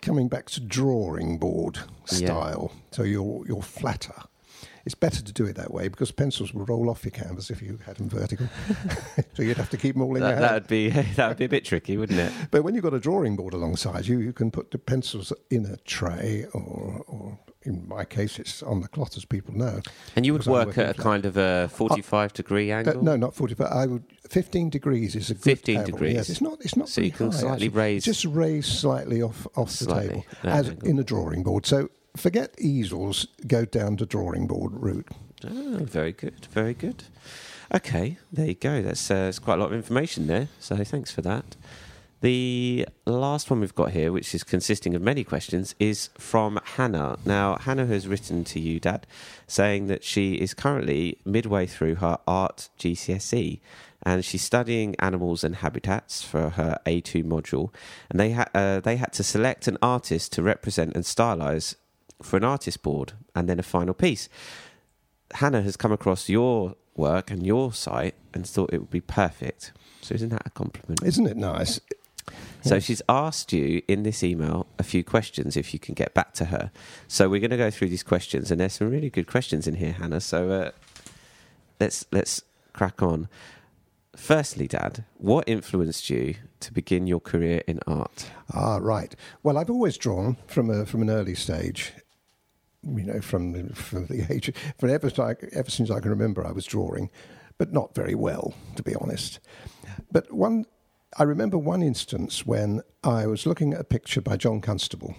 coming 0.00 0.28
back 0.28 0.46
to 0.50 0.60
drawing 0.60 1.38
board 1.38 1.78
Yeah. 2.10 2.26
style. 2.26 2.72
So 2.90 3.02
you're 3.04 3.46
you're 3.46 3.62
flatter. 3.62 4.14
It's 4.84 4.94
better 4.96 5.22
to 5.22 5.32
do 5.32 5.44
it 5.46 5.54
that 5.56 5.72
way 5.72 5.88
because 5.88 6.10
pencils 6.10 6.52
will 6.52 6.64
roll 6.64 6.90
off 6.90 7.04
your 7.04 7.12
canvas 7.12 7.50
if 7.50 7.62
you 7.62 7.78
had 7.86 7.96
them 7.96 8.08
vertical. 8.08 8.48
so 9.34 9.42
you'd 9.42 9.56
have 9.56 9.70
to 9.70 9.76
keep 9.76 9.94
them 9.94 10.02
all 10.02 10.14
in 10.16 10.22
That, 10.22 10.28
your 10.30 10.36
hand. 10.38 10.44
that'd 10.44 10.66
be 10.68 10.88
that 11.16 11.28
would 11.28 11.36
be 11.36 11.44
a 11.44 11.48
bit 11.48 11.64
tricky, 11.64 11.96
wouldn't 11.96 12.18
it? 12.18 12.32
But 12.50 12.62
when 12.64 12.74
you've 12.74 12.82
got 12.84 12.94
a 12.94 13.00
drawing 13.00 13.36
board 13.36 13.54
alongside 13.54 14.06
you, 14.06 14.18
you 14.18 14.32
can 14.32 14.50
put 14.50 14.70
the 14.72 14.78
pencils 14.78 15.32
in 15.50 15.66
a 15.66 15.76
tray, 15.78 16.46
or, 16.52 17.04
or 17.06 17.38
in 17.64 17.86
my 17.86 18.04
case, 18.04 18.40
it's 18.40 18.60
on 18.62 18.80
the 18.80 18.88
cloth, 18.88 19.16
as 19.16 19.24
people 19.24 19.54
know. 19.54 19.80
And 20.16 20.26
you 20.26 20.32
would 20.32 20.46
work 20.46 20.76
at 20.78 20.98
a 20.98 21.00
kind 21.00 21.24
of 21.24 21.36
a 21.36 21.68
45 21.72 22.32
degree 22.32 22.72
Uh, 22.72 22.78
angle. 22.78 23.04
no, 23.04 23.14
not 23.16 23.34
forty, 23.36 23.54
but 23.54 23.70
I 23.70 23.86
would. 23.86 24.02
Fifteen 24.28 24.68
degrees 24.70 25.14
is 25.14 25.30
a 25.30 25.34
good 25.34 25.42
15 25.44 25.76
angle. 25.78 25.92
degrees. 25.92 26.14
Yes, 26.14 26.28
it's 26.30 26.40
not. 26.40 26.58
It's 26.62 26.74
not. 26.76 26.88
So 26.88 27.02
can 27.10 27.30
high, 27.30 27.38
slightly 27.38 27.66
actually. 27.66 27.68
raise- 27.68 28.04
Just 28.04 28.24
raise 28.24 28.66
slightly 28.66 29.22
off 29.22 29.46
off 29.56 29.78
the 29.78 29.86
table, 29.86 30.24
as 30.42 30.70
angle. 30.70 30.88
in 30.88 30.98
a 30.98 31.04
drawing 31.04 31.42
board. 31.44 31.66
So 31.66 31.88
forget 32.16 32.54
easels. 32.58 33.26
Go 33.46 33.64
down 33.64 33.96
the 33.96 34.06
drawing 34.06 34.46
board 34.46 34.72
route. 34.74 35.08
Oh, 35.46 35.78
very 35.80 36.12
good, 36.12 36.46
very 36.46 36.74
good. 36.74 37.04
Okay, 37.74 38.18
there 38.32 38.46
you 38.46 38.54
go. 38.54 38.82
That's, 38.82 39.10
uh, 39.10 39.14
that's 39.14 39.38
quite 39.38 39.54
a 39.54 39.56
lot 39.56 39.66
of 39.66 39.74
information 39.74 40.26
there. 40.26 40.48
So 40.60 40.76
thanks 40.84 41.10
for 41.10 41.22
that. 41.22 41.56
The 42.20 42.86
last 43.04 43.50
one 43.50 43.58
we've 43.58 43.74
got 43.74 43.90
here, 43.90 44.12
which 44.12 44.32
is 44.32 44.44
consisting 44.44 44.94
of 44.94 45.02
many 45.02 45.24
questions, 45.24 45.74
is 45.80 46.10
from 46.16 46.60
Hannah. 46.76 47.18
Now, 47.24 47.56
Hannah 47.56 47.86
has 47.86 48.06
written 48.06 48.44
to 48.44 48.60
you, 48.60 48.78
Dad, 48.78 49.08
saying 49.48 49.88
that 49.88 50.04
she 50.04 50.34
is 50.34 50.54
currently 50.54 51.18
midway 51.24 51.66
through 51.66 51.96
her 51.96 52.18
art 52.24 52.68
GCSE 52.78 53.58
and 54.04 54.24
she's 54.24 54.42
studying 54.42 54.94
animals 54.98 55.44
and 55.44 55.56
habitats 55.56 56.22
for 56.22 56.50
her 56.50 56.78
A2 56.86 57.24
module. 57.24 57.72
And 58.10 58.18
they, 58.18 58.32
ha- 58.32 58.48
uh, 58.54 58.80
they 58.80 58.96
had 58.96 59.12
to 59.14 59.22
select 59.22 59.66
an 59.66 59.78
artist 59.80 60.32
to 60.32 60.42
represent 60.42 60.94
and 60.94 61.04
stylize 61.04 61.76
for 62.24 62.36
an 62.36 62.44
artist 62.44 62.82
board 62.82 63.12
and 63.34 63.48
then 63.48 63.58
a 63.58 63.62
final 63.62 63.94
piece. 63.94 64.28
Hannah 65.34 65.62
has 65.62 65.76
come 65.76 65.92
across 65.92 66.28
your 66.28 66.74
work 66.94 67.30
and 67.30 67.44
your 67.44 67.72
site 67.72 68.14
and 68.34 68.46
thought 68.46 68.72
it 68.72 68.78
would 68.78 68.90
be 68.90 69.00
perfect. 69.00 69.72
So 70.02 70.14
isn't 70.14 70.28
that 70.30 70.42
a 70.46 70.50
compliment? 70.50 71.02
Isn't 71.04 71.26
it 71.26 71.36
nice? 71.36 71.80
So 72.64 72.78
she's 72.78 73.02
asked 73.08 73.52
you 73.52 73.82
in 73.88 74.04
this 74.04 74.22
email 74.22 74.66
a 74.78 74.84
few 74.84 75.02
questions 75.02 75.56
if 75.56 75.72
you 75.74 75.80
can 75.80 75.94
get 75.94 76.14
back 76.14 76.32
to 76.34 76.46
her. 76.46 76.70
So 77.08 77.28
we're 77.28 77.40
going 77.40 77.50
to 77.50 77.56
go 77.56 77.70
through 77.70 77.88
these 77.88 78.04
questions 78.04 78.50
and 78.50 78.60
there's 78.60 78.74
some 78.74 78.90
really 78.90 79.10
good 79.10 79.26
questions 79.26 79.66
in 79.66 79.74
here, 79.74 79.92
Hannah. 79.92 80.20
So 80.20 80.50
uh, 80.50 80.70
let's 81.80 82.06
let's 82.12 82.42
crack 82.72 83.02
on. 83.02 83.28
Firstly, 84.14 84.68
Dad, 84.68 85.04
what 85.16 85.48
influenced 85.48 86.10
you 86.10 86.36
to 86.60 86.72
begin 86.72 87.06
your 87.06 87.20
career 87.20 87.62
in 87.66 87.80
art? 87.86 88.30
Ah, 88.54 88.76
right. 88.76 89.16
Well, 89.42 89.56
I've 89.56 89.70
always 89.70 89.96
drawn 89.96 90.36
from 90.46 90.70
a, 90.70 90.84
from 90.84 91.02
an 91.02 91.10
early 91.10 91.34
stage. 91.34 91.92
You 92.82 93.04
know, 93.04 93.20
from 93.20 93.68
from 93.70 94.06
the 94.06 94.26
age, 94.32 94.52
from 94.78 94.90
ever, 94.90 95.10
ever 95.52 95.70
since 95.70 95.90
I 95.90 96.00
can 96.00 96.10
remember, 96.10 96.46
I 96.46 96.52
was 96.52 96.66
drawing, 96.66 97.10
but 97.58 97.72
not 97.72 97.94
very 97.94 98.14
well, 98.14 98.54
to 98.76 98.82
be 98.82 98.94
honest. 98.96 99.40
But 100.10 100.32
one, 100.32 100.66
I 101.18 101.22
remember 101.24 101.58
one 101.58 101.82
instance 101.82 102.46
when 102.46 102.82
I 103.04 103.26
was 103.26 103.46
looking 103.46 103.74
at 103.74 103.80
a 103.80 103.84
picture 103.84 104.20
by 104.20 104.36
John 104.36 104.60
Constable. 104.60 105.14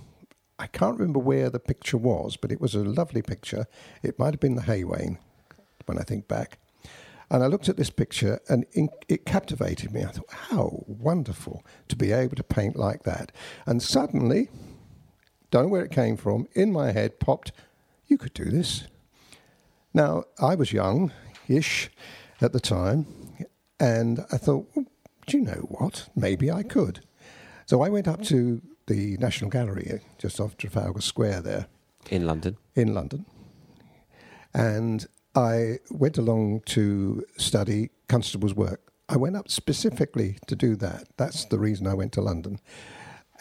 I 0.59 0.67
can't 0.67 0.97
remember 0.97 1.19
where 1.19 1.49
the 1.49 1.59
picture 1.59 1.97
was, 1.97 2.37
but 2.37 2.51
it 2.51 2.61
was 2.61 2.75
a 2.75 2.83
lovely 2.83 3.21
picture. 3.21 3.65
It 4.01 4.19
might 4.19 4.33
have 4.33 4.39
been 4.39 4.55
the 4.55 4.63
Haywain, 4.63 5.17
when 5.85 5.97
I 5.97 6.03
think 6.03 6.27
back. 6.27 6.59
And 7.29 7.43
I 7.43 7.47
looked 7.47 7.69
at 7.69 7.77
this 7.77 7.89
picture 7.89 8.39
and 8.47 8.65
it 9.09 9.25
captivated 9.25 9.91
me. 9.91 10.03
I 10.03 10.07
thought, 10.07 10.29
how 10.29 10.83
wonderful 10.87 11.65
to 11.87 11.95
be 11.95 12.11
able 12.11 12.35
to 12.35 12.43
paint 12.43 12.75
like 12.75 13.03
that. 13.03 13.31
And 13.65 13.81
suddenly, 13.81 14.49
don't 15.53 15.63
know 15.65 15.69
where 15.69 15.85
it 15.85 15.91
came 15.91 16.17
from, 16.17 16.47
in 16.53 16.71
my 16.71 16.91
head 16.91 17.19
popped, 17.19 17.51
you 18.07 18.17
could 18.17 18.33
do 18.33 18.45
this. 18.45 18.85
Now, 19.93 20.23
I 20.41 20.55
was 20.55 20.73
young 20.73 21.11
ish 21.47 21.91
at 22.41 22.53
the 22.53 22.59
time, 22.59 23.05
and 23.79 24.25
I 24.31 24.37
thought, 24.37 24.67
well, 24.75 24.85
do 25.27 25.37
you 25.37 25.43
know 25.43 25.67
what? 25.69 26.09
Maybe 26.15 26.49
I 26.51 26.63
could. 26.63 27.01
So 27.67 27.83
I 27.83 27.89
went 27.89 28.07
up 28.07 28.23
to 28.23 28.61
the 28.87 29.15
National 29.17 29.51
Gallery 29.51 29.91
uh, 29.93 29.97
just 30.17 30.39
off 30.39 30.57
Trafalgar 30.57 31.01
Square 31.01 31.41
there 31.41 31.67
In 32.09 32.25
London. 32.25 32.57
in 32.75 32.95
London. 32.95 33.25
And 34.55 35.05
I 35.35 35.77
went 35.91 36.17
along 36.17 36.61
to 36.65 37.23
study 37.37 37.91
Constable's 38.07 38.55
work. 38.55 38.81
I 39.07 39.17
went 39.17 39.35
up 39.35 39.49
specifically 39.49 40.37
to 40.47 40.55
do 40.55 40.75
that. 40.77 41.07
That's 41.17 41.45
the 41.45 41.59
reason 41.59 41.85
I 41.85 41.93
went 41.93 42.11
to 42.13 42.21
London. 42.21 42.59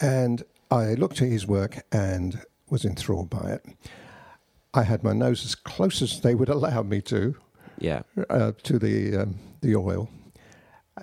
And 0.01 0.43
I 0.73 0.95
looked 0.95 1.21
at 1.21 1.29
his 1.29 1.47
work 1.47 1.85
and 1.93 2.41
was 2.71 2.85
enthralled 2.85 3.29
by 3.29 3.51
it. 3.53 3.65
I 4.75 4.83
had 4.85 5.05
my 5.05 5.13
nose 5.13 5.45
as 5.45 5.55
close 5.55 6.01
as 6.01 6.21
they 6.21 6.35
would 6.35 6.49
allow 6.49 6.83
me 6.83 7.01
to 7.03 7.37
Yeah. 7.79 8.03
uh, 8.31 8.53
to 8.63 8.79
the 8.79 9.17
um, 9.23 9.35
the 9.61 9.77
oil, 9.77 10.09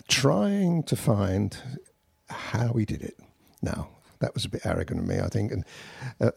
trying 0.08 0.84
to 0.84 0.96
find 0.96 1.56
how 2.30 2.74
he 2.74 2.86
did 2.86 3.02
it. 3.04 3.18
Now 3.62 3.90
that 4.20 4.34
was 4.34 4.46
a 4.46 4.50
bit 4.50 4.66
arrogant 4.66 5.00
of 5.02 5.08
me, 5.08 5.20
I 5.20 5.28
think, 5.28 5.52
and 5.52 5.64
uh, 6.20 6.32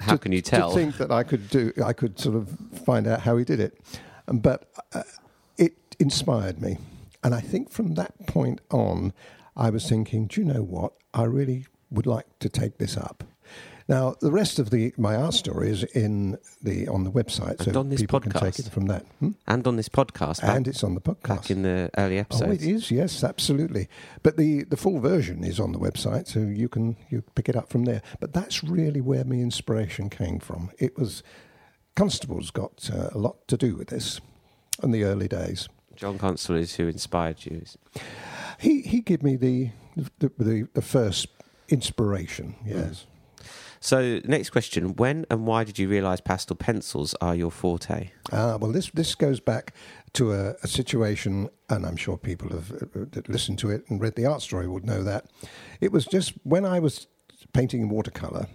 How 0.00 0.16
can 0.16 0.32
you 0.32 0.40
tell? 0.40 0.70
To 0.70 0.74
think 0.76 0.96
that 0.98 1.10
I 1.10 1.24
could 1.24 1.50
do, 1.50 1.72
I 1.84 1.92
could 1.92 2.18
sort 2.18 2.36
of 2.36 2.48
find 2.86 3.06
out 3.06 3.20
how 3.20 3.36
he 3.36 3.44
did 3.44 3.60
it, 3.60 3.78
Um, 4.28 4.38
but 4.38 4.70
uh, 4.94 5.02
it 5.58 5.74
inspired 5.98 6.60
me, 6.62 6.78
and 7.24 7.34
I 7.34 7.40
think 7.40 7.70
from 7.70 7.94
that 7.94 8.14
point 8.26 8.60
on, 8.70 9.12
I 9.56 9.70
was 9.70 9.88
thinking, 9.88 10.26
do 10.28 10.40
you 10.40 10.46
know 10.46 10.62
what? 10.62 10.92
I 11.12 11.24
really 11.24 11.66
would 11.92 12.06
like 12.06 12.26
to 12.40 12.48
take 12.48 12.78
this 12.78 12.96
up. 12.96 13.24
Now, 13.88 14.14
the 14.20 14.30
rest 14.30 14.58
of 14.60 14.70
the 14.70 14.94
my 14.96 15.16
art 15.16 15.34
story 15.34 15.68
is 15.68 15.82
in 15.82 16.38
the 16.62 16.86
on 16.88 17.02
the 17.04 17.10
website, 17.10 17.58
And 17.60 17.74
so 17.74 17.80
on 17.80 17.88
this 17.90 18.00
people 18.00 18.20
can 18.20 18.30
take 18.32 18.54
podcast. 18.54 18.66
it 18.66 18.70
from 18.72 18.86
that. 18.86 19.04
Hmm? 19.18 19.30
And 19.46 19.66
on 19.66 19.76
this 19.76 19.88
podcast, 19.88 20.40
back, 20.40 20.56
And 20.56 20.68
it's 20.68 20.84
on 20.84 20.94
the 20.94 21.00
podcast. 21.00 21.28
back 21.28 21.50
in 21.50 21.62
the 21.62 21.90
early 21.98 22.16
Oh, 22.18 22.20
episodes. 22.20 22.62
it 22.64 22.70
is. 22.70 22.90
Yes, 22.90 23.24
absolutely. 23.24 23.88
But 24.22 24.36
the, 24.36 24.62
the 24.64 24.76
full 24.76 25.00
version 25.00 25.42
is 25.44 25.58
on 25.58 25.72
the 25.72 25.78
website, 25.80 26.28
so 26.28 26.38
you 26.38 26.68
can 26.68 26.96
you 27.10 27.22
pick 27.34 27.48
it 27.48 27.56
up 27.56 27.68
from 27.70 27.84
there. 27.84 28.02
But 28.20 28.32
that's 28.32 28.62
really 28.62 29.00
where 29.00 29.24
my 29.24 29.34
inspiration 29.36 30.08
came 30.10 30.38
from. 30.38 30.70
It 30.78 30.96
was 30.96 31.22
Constable's 31.96 32.50
got 32.52 32.88
uh, 32.90 33.10
a 33.12 33.18
lot 33.18 33.46
to 33.48 33.56
do 33.56 33.76
with 33.76 33.88
this 33.88 34.20
in 34.82 34.92
the 34.92 35.02
early 35.04 35.28
days. 35.28 35.68
John 35.96 36.18
Constable 36.18 36.60
is 36.60 36.76
who 36.76 36.86
inspired 36.88 37.44
you. 37.44 37.62
He 38.60 38.82
he 38.82 39.00
gave 39.00 39.22
me 39.24 39.36
the 39.36 39.70
the, 40.20 40.30
the, 40.38 40.68
the 40.72 40.82
first 40.82 41.26
inspiration. 41.68 42.54
Yes. 42.64 43.06
So, 43.80 44.20
next 44.24 44.50
question: 44.50 44.94
When 44.94 45.26
and 45.28 45.44
why 45.44 45.64
did 45.64 45.76
you 45.76 45.88
realise 45.88 46.20
pastel 46.20 46.54
pencils 46.54 47.16
are 47.20 47.34
your 47.34 47.50
forte? 47.50 48.10
Ah, 48.30 48.56
well, 48.56 48.70
this 48.70 48.90
this 48.90 49.16
goes 49.16 49.40
back 49.40 49.74
to 50.12 50.32
a, 50.32 50.54
a 50.62 50.68
situation, 50.68 51.48
and 51.68 51.84
I'm 51.84 51.96
sure 51.96 52.16
people 52.16 52.50
have 52.50 52.70
uh, 52.70 53.06
that 53.10 53.28
listened 53.28 53.58
to 53.58 53.70
it 53.70 53.84
and 53.88 54.00
read 54.00 54.14
the 54.14 54.24
art 54.24 54.40
story 54.40 54.68
would 54.68 54.86
know 54.86 55.02
that. 55.02 55.26
It 55.80 55.90
was 55.90 56.06
just 56.06 56.34
when 56.44 56.64
I 56.64 56.78
was 56.78 57.08
painting 57.52 57.80
in 57.80 57.88
watercolor, 57.88 58.46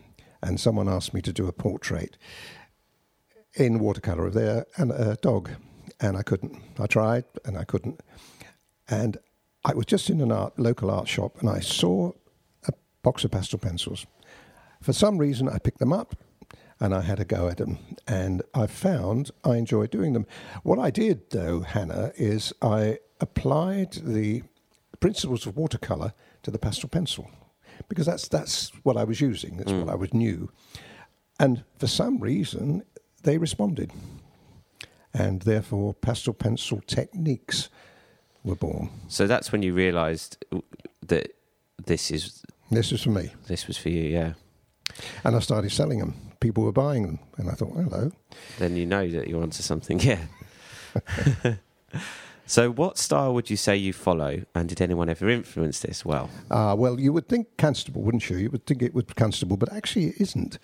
and 0.42 0.62
someone 0.62 0.88
asked 0.88 1.14
me 1.14 1.22
to 1.24 1.34
do 1.34 1.48
a 1.48 1.52
portrait 1.52 2.18
in 3.56 3.80
watercolor 3.80 4.28
of 4.28 4.34
their 4.34 4.66
and 4.78 4.92
a 4.92 5.18
dog, 5.18 5.50
and 6.00 6.16
I 6.16 6.24
couldn't. 6.24 6.58
I 6.80 6.88
tried, 6.88 7.26
and 7.44 7.58
I 7.58 7.66
couldn't. 7.66 8.00
And 8.88 9.18
I 9.66 9.74
was 9.74 9.86
just 9.86 10.10
in 10.10 10.22
an 10.22 10.32
art 10.32 10.58
local 10.58 10.90
art 10.90 11.10
shop, 11.10 11.42
and 11.42 11.50
I 11.50 11.60
saw 11.60 12.14
box 13.08 13.24
of 13.24 13.32
pastel 13.32 13.58
pencils. 13.58 14.06
For 14.82 14.92
some 14.92 15.18
reason, 15.18 15.48
I 15.48 15.60
picked 15.60 15.80
them 15.80 15.94
up 15.94 16.18
and 16.82 16.94
I 16.94 17.00
had 17.00 17.22
a 17.22 17.26
go 17.26 17.48
at 17.48 17.56
them. 17.56 17.78
And 18.06 18.42
I 18.54 18.68
found 18.68 19.32
I 19.46 19.56
enjoyed 19.56 19.92
doing 19.92 20.12
them. 20.12 20.26
What 20.64 20.78
I 20.78 20.90
did, 20.92 21.30
though, 21.30 21.62
Hannah, 21.62 22.12
is 22.18 22.52
I 22.62 23.00
applied 23.22 23.94
the 23.94 24.44
principles 25.00 25.48
of 25.48 25.56
watercolour 25.56 26.12
to 26.44 26.52
the 26.52 26.60
pastel 26.60 26.90
pencil 26.90 27.32
because 27.88 28.06
that's, 28.06 28.28
that's 28.28 28.74
what 28.84 28.98
I 28.98 29.06
was 29.06 29.22
using, 29.22 29.56
that's 29.56 29.72
mm. 29.72 29.86
what 29.86 29.94
I 29.94 29.96
was 29.96 30.14
new. 30.14 30.52
And 31.40 31.64
for 31.80 31.88
some 31.88 32.20
reason, 32.20 32.84
they 33.24 33.38
responded. 33.38 33.90
And 35.14 35.44
therefore, 35.44 35.94
pastel 35.94 36.34
pencil 36.34 36.82
techniques 36.88 37.70
were 38.44 38.56
born. 38.56 38.90
So 39.08 39.28
that's 39.28 39.54
when 39.54 39.62
you 39.62 39.74
realised 39.74 40.44
that 41.08 41.32
this 41.86 42.12
is 42.12 42.44
This 42.70 42.92
was 42.92 43.04
for 43.04 43.10
me. 43.12 43.32
this 43.48 43.68
was 43.68 43.78
for 43.78 43.90
you. 43.90 44.04
Yeah. 44.04 44.34
And 45.24 45.36
I 45.36 45.40
started 45.40 45.72
selling 45.72 46.00
them. 46.00 46.16
People 46.40 46.64
were 46.64 46.72
buying 46.72 47.04
them. 47.06 47.20
And 47.38 47.50
I 47.50 47.54
thought, 47.54 47.74
hello. 47.74 48.12
Then 48.60 48.76
you 48.76 48.86
know 48.86 49.08
that 49.10 49.28
you're 49.28 49.42
onto 49.44 49.62
something. 49.64 50.00
Yeah. 50.00 50.20
so, 52.46 52.72
what 52.72 52.98
style 52.98 53.34
would 53.34 53.50
you 53.50 53.58
say 53.58 53.76
you 53.76 53.94
follow, 53.94 54.44
and 54.56 54.70
did 54.70 54.82
anyone 54.82 55.10
ever 55.10 55.30
influence 55.30 55.80
this? 55.80 56.06
Well, 56.06 56.30
Uh, 56.50 56.76
well, 56.78 57.00
you 57.00 57.14
would 57.14 57.28
think 57.28 57.58
Constable, 57.58 58.02
wouldn't 58.02 58.30
you? 58.30 58.38
You 58.38 58.50
would 58.52 58.66
think 58.66 58.82
it 58.82 58.94
was 58.94 59.06
Constable, 59.16 59.58
but 59.58 59.72
actually 59.74 60.08
it 60.08 60.22
isn't, 60.22 60.58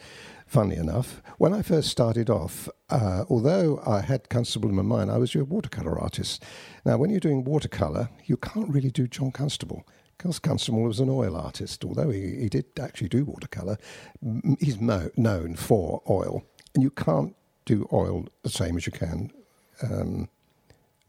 funny 0.47 0.75
enough. 0.75 1.21
When 1.37 1.53
I 1.53 1.61
first 1.61 1.89
started 1.89 2.29
off, 2.29 2.69
uh, 2.89 3.25
although 3.29 3.81
I 3.85 4.01
had 4.01 4.29
Constable 4.29 4.69
in 4.69 4.75
my 4.75 4.81
mind, 4.83 5.11
I 5.11 5.17
was 5.17 5.35
a 5.35 5.43
watercolour 5.45 5.99
artist. 5.99 6.43
Now, 6.85 6.97
when 6.97 7.09
you're 7.09 7.19
doing 7.19 7.43
watercolour, 7.43 8.09
you 8.25 8.37
can't 8.37 8.69
really 8.69 8.91
do 8.91 9.07
John 9.07 9.31
Constable. 9.31 9.85
Because 10.23 10.39
Constable 10.39 10.83
was 10.83 11.01
an 11.01 11.09
oil 11.09 11.35
artist, 11.35 11.83
although 11.83 12.09
he, 12.09 12.37
he 12.37 12.47
did 12.47 12.63
actually 12.79 13.09
do 13.09 13.25
watercolour. 13.25 13.77
He's 14.57 14.79
mo- 14.79 15.09
known 15.17 15.57
for 15.57 16.01
oil, 16.09 16.45
and 16.73 16.81
you 16.81 16.91
can't 16.91 17.35
do 17.65 17.89
oil 17.91 18.27
the 18.41 18.49
same 18.49 18.77
as 18.77 18.85
you 18.85 18.93
can 18.93 19.33
um, 19.81 20.29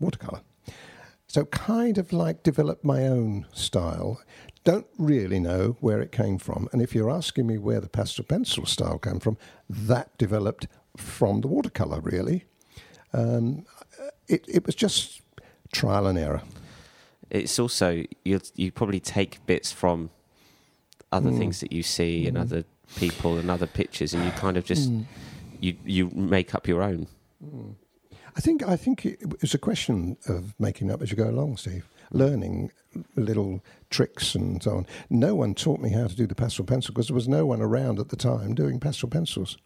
watercolour. 0.01 0.41
So, 1.29 1.45
kind 1.45 1.97
of 1.97 2.13
like 2.13 2.43
developed 2.43 2.85
my 2.85 3.07
own 3.07 3.47
style. 3.53 4.21
Don't 4.65 4.89
really 4.99 5.39
know 5.39 5.77
where 5.79 6.01
it 6.01 6.11
came 6.11 6.37
from. 6.37 6.69
And 6.73 6.83
if 6.83 6.93
you're 6.93 7.09
asking 7.11 7.47
me 7.47 7.57
where 7.57 7.81
the 7.81 7.89
pastel 7.89 8.25
pencil 8.25 8.67
style 8.67 8.99
came 8.99 9.21
from, 9.21 9.39
that 9.71 10.19
developed 10.19 10.67
from 10.97 11.41
the 11.41 11.47
watercolour, 11.47 12.01
really. 12.01 12.47
Um, 13.13 13.65
it, 14.27 14.45
it 14.49 14.67
was 14.67 14.75
just 14.75 15.23
trial 15.73 16.09
and 16.09 16.19
error. 16.19 16.43
It's 17.35 17.59
also 17.59 18.05
you 18.25 18.41
you 18.55 18.71
probably 18.73 19.01
take 19.01 19.45
bits 19.47 19.73
from 19.73 20.11
other 21.13 21.31
Mm. 21.31 21.39
things 21.39 21.61
that 21.61 21.73
you 21.73 21.83
see 21.83 22.27
and 22.27 22.37
other 22.39 22.65
people 22.97 23.37
and 23.39 23.51
other 23.51 23.67
pictures, 23.67 24.15
and 24.15 24.25
you 24.25 24.31
kind 24.33 24.57
of 24.57 24.65
just 24.65 24.91
Mm. 24.91 25.05
you 25.61 25.77
you 25.85 26.11
make 26.11 26.55
up 26.55 26.67
your 26.69 26.83
own. 26.83 27.07
I 28.37 28.41
think 28.41 28.63
I 28.63 28.77
think 28.77 29.05
it 29.07 29.41
was 29.43 29.55
a 29.55 29.59
question 29.59 30.17
of 30.27 30.55
making 30.59 30.91
up 30.91 31.03
as 31.03 31.11
you 31.11 31.17
go 31.17 31.29
along, 31.31 31.57
Steve. 31.59 31.85
Learning 32.11 32.71
little 33.17 33.61
tricks 33.91 34.35
and 34.35 34.63
so 34.63 34.71
on. 34.79 34.87
No 35.11 35.35
one 35.35 35.55
taught 35.55 35.81
me 35.81 35.91
how 35.91 36.07
to 36.07 36.15
do 36.17 36.27
the 36.27 36.35
pastel 36.35 36.65
pencil 36.65 36.93
because 36.95 37.09
there 37.09 37.15
was 37.15 37.29
no 37.29 37.45
one 37.47 37.61
around 37.61 37.99
at 37.99 38.09
the 38.09 38.17
time 38.17 38.55
doing 38.55 38.79
pastel 38.81 39.09
pencils. 39.09 39.57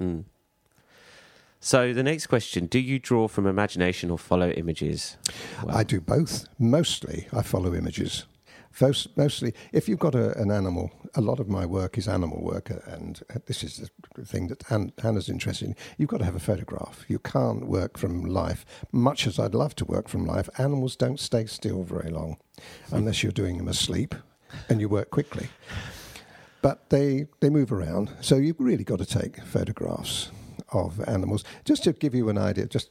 So 1.61 1.93
the 1.93 2.03
next 2.03 2.27
question: 2.29 2.67
Do 2.67 2.79
you 2.79 2.99
draw 2.99 3.29
from 3.29 3.47
imagination 3.47 4.11
or 4.11 4.19
follow 4.19 4.51
images? 4.51 5.17
Well, 5.65 5.77
I 5.77 5.83
do 5.83 6.01
both. 6.01 6.47
Mostly, 6.59 7.27
I 7.33 7.43
follow 7.43 7.75
images. 7.75 8.25
Mostly, 9.17 9.55
if 9.73 9.89
you've 9.89 9.99
got 9.99 10.15
a, 10.15 10.39
an 10.39 10.53
animal, 10.53 10.93
a 11.17 11.21
lot 11.21 11.41
of 11.41 11.49
my 11.49 11.67
work 11.67 11.99
is 11.99 12.07
animal 12.07 12.41
work, 12.41 12.71
uh, 12.71 12.77
and 12.87 13.21
this 13.47 13.65
is 13.65 13.91
the 14.15 14.25
thing 14.25 14.47
that 14.49 14.63
Hannah's 15.03 15.29
interested 15.29 15.69
in. 15.69 15.77
You've 15.97 16.11
got 16.11 16.19
to 16.19 16.25
have 16.25 16.37
a 16.37 16.41
photograph. 16.41 17.05
You 17.09 17.19
can't 17.19 17.67
work 17.67 17.99
from 17.99 18.25
life. 18.25 18.65
Much 18.93 19.27
as 19.27 19.41
I'd 19.41 19.55
love 19.55 19.75
to 19.77 19.85
work 19.85 20.09
from 20.09 20.25
life, 20.25 20.49
animals 20.59 20.95
don't 20.95 21.19
stay 21.19 21.47
still 21.47 21.83
very 21.83 22.11
long 22.11 22.37
unless 22.93 23.25
you're 23.25 23.33
doing 23.33 23.59
them 23.59 23.69
asleep 23.69 24.15
and 24.69 24.81
you 24.81 24.89
work 24.89 25.11
quickly. 25.11 25.49
But 26.63 26.91
they, 26.91 27.27
they 27.41 27.51
move 27.51 27.73
around, 27.73 28.13
so 28.21 28.37
you've 28.37 28.61
really 28.61 28.85
got 28.85 28.99
to 28.99 29.07
take 29.07 29.43
photographs 29.43 30.31
of 30.73 31.01
animals. 31.09 31.45
Just 31.65 31.85
to 31.85 31.93
give 31.93 32.15
you 32.15 32.29
an 32.29 32.39
idea, 32.39 32.67
just 32.67 32.91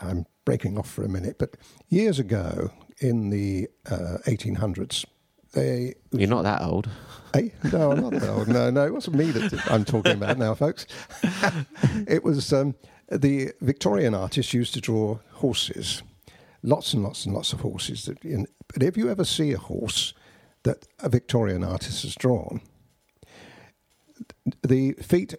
I'm 0.00 0.26
breaking 0.44 0.78
off 0.78 0.90
for 0.90 1.04
a 1.04 1.08
minute, 1.08 1.36
but 1.38 1.56
years 1.88 2.18
ago 2.18 2.70
in 3.00 3.30
the 3.30 3.68
uh, 3.90 4.18
1800s, 4.26 5.04
they 5.52 5.94
You're 6.12 6.28
not 6.28 6.42
that 6.42 6.62
old. 6.62 6.88
No, 7.72 7.92
I'm 7.92 8.00
not 8.00 8.12
that 8.12 8.28
old. 8.28 8.48
No, 8.48 8.70
no, 8.70 8.86
it 8.86 8.92
wasn't 8.92 9.16
me 9.16 9.30
that 9.30 9.70
I'm 9.70 9.84
talking 9.84 10.12
about 10.12 10.38
now, 10.38 10.54
folks. 10.54 10.86
it 12.06 12.22
was 12.24 12.52
um, 12.52 12.74
the 13.10 13.52
Victorian 13.60 14.14
artists 14.14 14.52
used 14.52 14.74
to 14.74 14.80
draw 14.80 15.18
horses, 15.32 16.02
lots 16.62 16.92
and 16.92 17.02
lots 17.02 17.24
and 17.24 17.34
lots 17.34 17.52
of 17.52 17.60
horses. 17.60 18.04
That 18.04 18.22
in, 18.24 18.46
but 18.72 18.82
if 18.82 18.96
you 18.96 19.10
ever 19.10 19.24
see 19.24 19.52
a 19.52 19.58
horse 19.58 20.12
that 20.64 20.86
a 21.00 21.08
Victorian 21.08 21.64
artist 21.64 22.02
has 22.02 22.14
drawn, 22.14 22.60
the 24.62 24.92
feet 24.94 25.34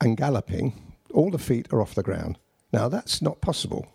and 0.00 0.16
galloping, 0.16 0.91
all 1.12 1.30
the 1.30 1.38
feet 1.38 1.72
are 1.72 1.80
off 1.80 1.94
the 1.94 2.02
ground. 2.02 2.38
Now 2.72 2.88
that's 2.88 3.20
not 3.22 3.40
possible. 3.40 3.86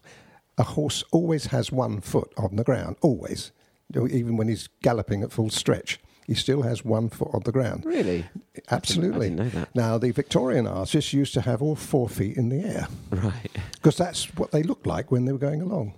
A 0.58 0.64
horse 0.64 1.04
always 1.12 1.48
has 1.48 1.72
one 1.72 2.02
foot 2.02 2.32
on 2.38 2.56
the 2.56 2.64
ground, 2.64 2.96
always. 3.02 3.52
Even 3.96 4.38
when 4.38 4.48
he's 4.48 4.68
galloping 4.82 5.24
at 5.24 5.32
full 5.32 5.50
stretch, 5.50 6.00
he 6.26 6.34
still 6.34 6.64
has 6.64 6.84
one 6.84 7.10
foot 7.10 7.30
on 7.34 7.42
the 7.46 7.52
ground. 7.52 7.86
Really? 7.86 8.26
Absolutely. 8.70 9.28
I 9.28 9.30
didn't 9.30 9.54
know 9.54 9.60
that. 9.62 9.76
Now, 9.76 9.98
the 9.98 10.12
Victorian 10.12 10.68
artists 10.68 11.14
used 11.14 11.34
to 11.36 11.42
have 11.42 11.62
all 11.62 11.76
four 11.76 12.10
feet 12.10 12.36
in 12.38 12.50
the 12.50 12.64
air 12.68 12.88
Right. 13.12 13.52
because 13.74 13.98
that's 13.98 14.26
what 14.36 14.52
they 14.52 14.62
looked 14.64 14.86
like 14.86 15.10
when 15.12 15.26
they 15.26 15.32
were 15.32 15.38
going 15.38 15.62
along. 15.62 15.94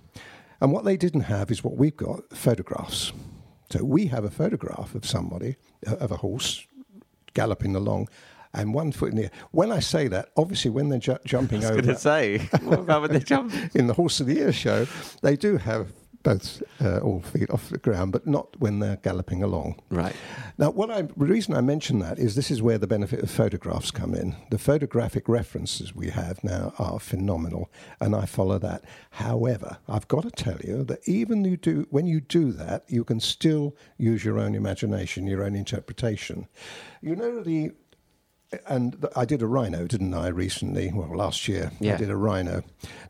And 0.60 0.72
what 0.72 0.84
they 0.84 0.96
didn't 0.96 1.22
have 1.22 1.50
is 1.50 1.64
what 1.64 1.76
we've 1.76 1.96
got 1.96 2.30
photographs. 2.32 3.12
So 3.70 3.82
we 3.82 4.06
have 4.06 4.24
a 4.24 4.30
photograph 4.30 4.94
of 4.94 5.04
somebody, 5.06 5.56
uh, 5.86 5.96
of 5.96 6.12
a 6.12 6.18
horse 6.18 6.64
galloping 7.34 7.74
along, 7.74 8.08
and 8.54 8.74
one 8.74 8.92
foot 8.92 9.10
in 9.10 9.16
the 9.16 9.24
air. 9.24 9.30
When 9.50 9.70
I 9.70 9.80
say 9.80 10.08
that, 10.08 10.30
obviously, 10.36 10.70
when 10.70 10.88
they're 10.88 10.98
ju- 10.98 11.18
jumping 11.24 11.58
I 11.64 11.70
was 11.70 11.70
over 11.70 11.82
going 11.82 11.94
to 11.94 12.00
say, 12.00 12.38
what 12.62 12.80
about 12.80 13.02
when 13.02 13.12
they 13.12 13.18
jump? 13.34 13.52
in 13.74 13.86
the 13.86 13.94
Horse 13.94 14.20
of 14.20 14.26
the 14.26 14.34
Year 14.34 14.52
show, 14.52 14.86
they 15.22 15.36
do 15.36 15.56
have 15.56 15.92
both 16.22 16.62
uh, 16.82 16.98
all 16.98 17.20
feet 17.20 17.48
off 17.48 17.70
the 17.70 17.78
ground, 17.78 18.12
but 18.12 18.26
not 18.26 18.54
when 18.60 18.78
they're 18.78 18.96
galloping 18.96 19.42
along. 19.42 19.80
Right. 19.88 20.14
Now, 20.58 20.70
what 20.70 20.90
I, 20.90 21.02
the 21.02 21.12
reason 21.16 21.54
I 21.54 21.62
mention 21.62 21.98
that 22.00 22.18
is 22.18 22.34
this 22.34 22.50
is 22.50 22.60
where 22.60 22.76
the 22.76 22.86
benefit 22.86 23.20
of 23.22 23.30
photographs 23.30 23.90
come 23.90 24.14
in. 24.14 24.36
The 24.50 24.58
photographic 24.58 25.30
references 25.30 25.94
we 25.94 26.10
have 26.10 26.44
now 26.44 26.74
are 26.78 27.00
phenomenal, 27.00 27.70
and 28.00 28.14
I 28.14 28.26
follow 28.26 28.58
that. 28.58 28.84
However, 29.12 29.78
I've 29.88 30.08
got 30.08 30.24
to 30.24 30.30
tell 30.30 30.58
you 30.62 30.84
that 30.84 31.00
even 31.08 31.42
you 31.44 31.56
do 31.56 31.86
when 31.88 32.06
you 32.06 32.20
do 32.20 32.52
that, 32.52 32.84
you 32.86 33.02
can 33.02 33.20
still 33.20 33.74
use 33.96 34.22
your 34.22 34.38
own 34.38 34.54
imagination, 34.54 35.26
your 35.26 35.42
own 35.42 35.54
interpretation. 35.54 36.48
You 37.00 37.16
know 37.16 37.42
the. 37.42 37.70
And 38.66 39.06
I 39.14 39.24
did 39.24 39.42
a 39.42 39.46
rhino, 39.46 39.86
didn't 39.86 40.12
I, 40.12 40.26
recently? 40.28 40.90
Well, 40.92 41.16
last 41.16 41.46
year 41.46 41.70
I 41.94 41.96
did 41.98 42.10
a 42.10 42.16
rhino. 42.16 42.62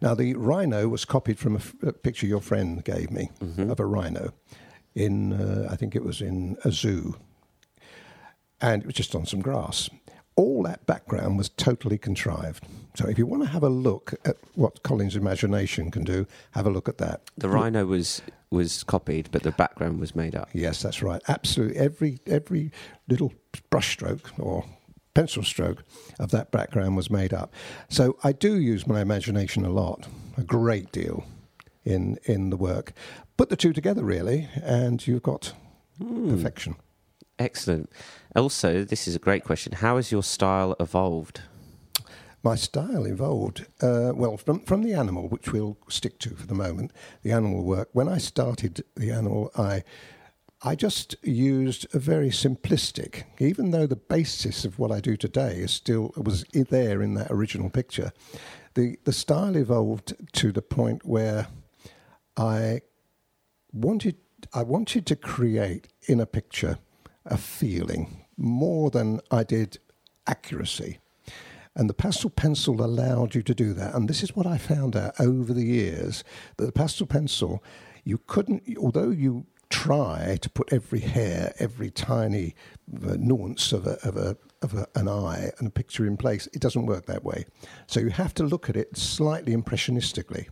Now, 0.02 0.14
the 0.14 0.34
rhino 0.34 0.86
was 0.88 1.04
copied 1.06 1.38
from 1.38 1.54
a, 1.54 1.58
f- 1.58 1.74
a 1.82 1.92
picture 1.92 2.26
your 2.26 2.42
friend 2.42 2.84
gave 2.84 3.10
me 3.10 3.30
of 3.58 3.80
a 3.80 3.86
rhino 3.86 4.32
in, 4.94 5.32
uh, 5.32 5.68
I 5.70 5.76
think 5.76 5.96
it 5.96 6.04
was 6.04 6.20
in 6.20 6.56
a 6.64 6.70
zoo 6.72 7.16
and 8.60 8.82
it 8.82 8.86
was 8.86 8.94
just 8.94 9.14
on 9.14 9.24
some 9.24 9.40
grass. 9.40 9.88
All 10.36 10.62
that 10.64 10.84
background 10.86 11.38
was 11.38 11.48
totally 11.48 11.96
contrived. 11.98 12.64
So 12.94 13.08
if 13.08 13.16
you 13.18 13.24
want 13.26 13.42
to 13.42 13.48
have 13.48 13.62
a 13.62 13.68
look 13.68 14.14
at 14.24 14.36
what 14.54 14.82
Colin's 14.82 15.16
imagination 15.16 15.90
can 15.90 16.04
do, 16.04 16.26
have 16.52 16.66
a 16.66 16.70
look 16.70 16.88
at 16.88 16.98
that. 16.98 17.22
The 17.38 17.48
rhino 17.48 17.86
was 17.86 18.20
was 18.50 18.82
copied, 18.82 19.30
but 19.30 19.44
the 19.44 19.52
background 19.52 20.00
was 20.00 20.16
made 20.16 20.34
up. 20.34 20.48
Yes, 20.52 20.82
that's 20.82 21.02
right. 21.02 21.22
Absolutely. 21.28 21.76
Every 21.78 22.18
every 22.26 22.72
little 23.08 23.32
brushstroke 23.70 24.38
or 24.38 24.64
pencil 25.14 25.42
stroke 25.42 25.84
of 26.18 26.30
that 26.30 26.50
background 26.50 26.96
was 26.96 27.10
made 27.10 27.32
up. 27.32 27.52
So 27.88 28.16
I 28.22 28.32
do 28.32 28.60
use 28.60 28.86
my 28.86 29.00
imagination 29.00 29.64
a 29.64 29.70
lot, 29.70 30.06
a 30.36 30.42
great 30.42 30.92
deal 30.92 31.24
in 31.84 32.18
in 32.24 32.50
the 32.50 32.56
work. 32.56 32.92
Put 33.36 33.48
the 33.48 33.56
two 33.56 33.72
together 33.72 34.04
really 34.04 34.48
and 34.62 35.06
you've 35.06 35.22
got 35.22 35.54
perfection. 35.98 36.76
Excellent. 37.38 37.90
Also, 38.36 38.84
this 38.84 39.08
is 39.08 39.14
a 39.14 39.18
great 39.18 39.44
question. 39.44 39.72
How 39.72 39.96
has 39.96 40.12
your 40.12 40.22
style 40.22 40.76
evolved? 40.78 41.40
My 42.42 42.54
style 42.54 43.06
evolved, 43.06 43.66
uh, 43.82 44.12
well, 44.14 44.38
from, 44.38 44.60
from 44.60 44.82
the 44.82 44.94
animal, 44.94 45.28
which 45.28 45.52
we'll 45.52 45.76
stick 45.88 46.18
to 46.20 46.30
for 46.30 46.46
the 46.46 46.54
moment, 46.54 46.90
the 47.22 47.32
animal 47.32 47.64
work. 47.64 47.90
When 47.92 48.08
I 48.08 48.16
started 48.16 48.82
the 48.96 49.10
animal, 49.10 49.50
I, 49.56 49.84
I 50.62 50.74
just 50.74 51.16
used 51.22 51.86
a 51.94 51.98
very 51.98 52.28
simplistic, 52.28 53.24
even 53.38 53.70
though 53.70 53.86
the 53.86 53.96
basis 53.96 54.66
of 54.66 54.78
what 54.78 54.92
I 54.92 55.00
do 55.00 55.16
today 55.16 55.56
is 55.56 55.70
still 55.70 56.12
was 56.16 56.44
there 56.52 57.00
in 57.00 57.14
that 57.14 57.30
original 57.30 57.70
picture. 57.70 58.12
The, 58.74 58.98
the 59.04 59.12
style 59.12 59.56
evolved 59.56 60.14
to 60.32 60.52
the 60.52 60.60
point 60.60 61.02
where 61.04 61.46
I 62.36 62.82
wanted, 63.72 64.16
I 64.52 64.62
wanted 64.62 65.06
to 65.06 65.16
create 65.16 65.88
in 66.06 66.20
a 66.20 66.26
picture 66.26 66.78
a 67.24 67.38
feeling 67.38 68.24
more 68.36 68.90
than 68.90 69.20
I 69.30 69.44
did 69.44 69.78
accuracy. 70.26 70.98
And 71.74 71.88
the 71.88 71.94
pastel 71.94 72.28
pencil 72.28 72.84
allowed 72.84 73.34
you 73.34 73.42
to 73.44 73.54
do 73.54 73.72
that. 73.74 73.94
And 73.94 74.10
this 74.10 74.22
is 74.22 74.36
what 74.36 74.46
I 74.46 74.58
found 74.58 74.94
out 74.94 75.18
over 75.18 75.54
the 75.54 75.64
years 75.64 76.22
that 76.58 76.66
the 76.66 76.72
pastel 76.72 77.06
pencil, 77.06 77.64
you 78.04 78.18
couldn't, 78.26 78.64
although 78.78 79.10
you 79.10 79.46
try 79.80 80.36
to 80.42 80.50
put 80.50 80.72
every 80.72 81.00
hair, 81.00 81.54
every 81.58 81.90
tiny 81.90 82.54
uh, 83.02 83.16
nuance 83.18 83.72
of, 83.72 83.86
a, 83.86 83.96
of, 84.06 84.16
a, 84.16 84.36
of 84.60 84.74
a, 84.74 84.86
an 84.94 85.08
eye 85.08 85.50
and 85.58 85.68
a 85.68 85.70
picture 85.70 86.06
in 86.06 86.18
place, 86.18 86.46
it 86.52 86.60
doesn't 86.60 86.84
work 86.84 87.06
that 87.06 87.24
way. 87.24 87.46
So 87.86 87.98
you 87.98 88.10
have 88.10 88.34
to 88.34 88.42
look 88.42 88.68
at 88.68 88.76
it 88.76 88.96
slightly 88.96 89.54
impressionistically. 89.54 90.48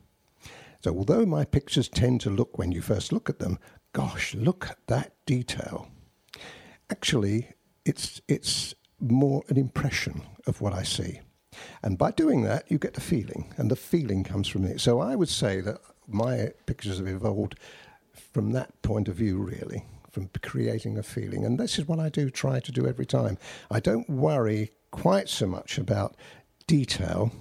So 0.83 0.97
although 0.97 1.27
my 1.27 1.45
pictures 1.45 1.89
tend 1.89 2.23
to 2.23 2.31
look, 2.31 2.57
when 2.57 2.73
you 2.73 2.81
first 2.81 3.13
look 3.13 3.29
at 3.29 3.39
them, 3.39 3.59
gosh, 3.93 4.35
look 4.35 4.67
at 4.71 4.79
that 4.87 5.13
detail. 5.27 5.89
Actually, 6.89 7.51
it's, 7.85 8.23
it's 8.29 8.75
more 8.99 9.43
an 9.49 9.59
impression 9.59 10.23
of 10.47 10.63
what 10.63 10.73
I 10.73 10.85
see. 10.85 11.21
And 11.83 11.99
by 11.99 12.13
doing 12.13 12.45
that, 12.45 12.71
you 12.71 12.79
get 12.79 12.95
the 12.95 13.03
feeling, 13.03 13.53
and 13.59 13.71
the 13.71 13.77
feeling 13.77 14.25
comes 14.25 14.49
from 14.49 14.65
it. 14.65 14.81
So 14.81 15.01
I 15.01 15.17
would 15.17 15.29
say 15.29 15.61
that 15.61 15.81
my 16.07 16.53
pictures 16.65 16.99
have 16.99 17.09
evolved 17.09 17.57
from 18.19 18.53
that 18.53 18.81
point 18.83 19.09
of 19.09 19.17
view, 19.17 19.39
really, 19.39 19.85
from 20.11 20.31
creating 20.43 20.99
a 20.99 21.03
feeling. 21.03 21.45
And 21.45 21.59
this 21.59 21.79
is 21.79 21.87
what 21.87 21.99
I 21.99 22.09
do 22.09 22.31
try 22.31 22.61
to 22.61 22.73
do 22.73 22.87
every 22.87 23.07
time. 23.07 23.39
I 23.71 23.81
don't 23.81 24.09
worry 24.09 24.73
quite 24.91 25.29
so 25.29 25.47
much 25.47 25.79
about 25.79 26.17
detail 26.67 27.33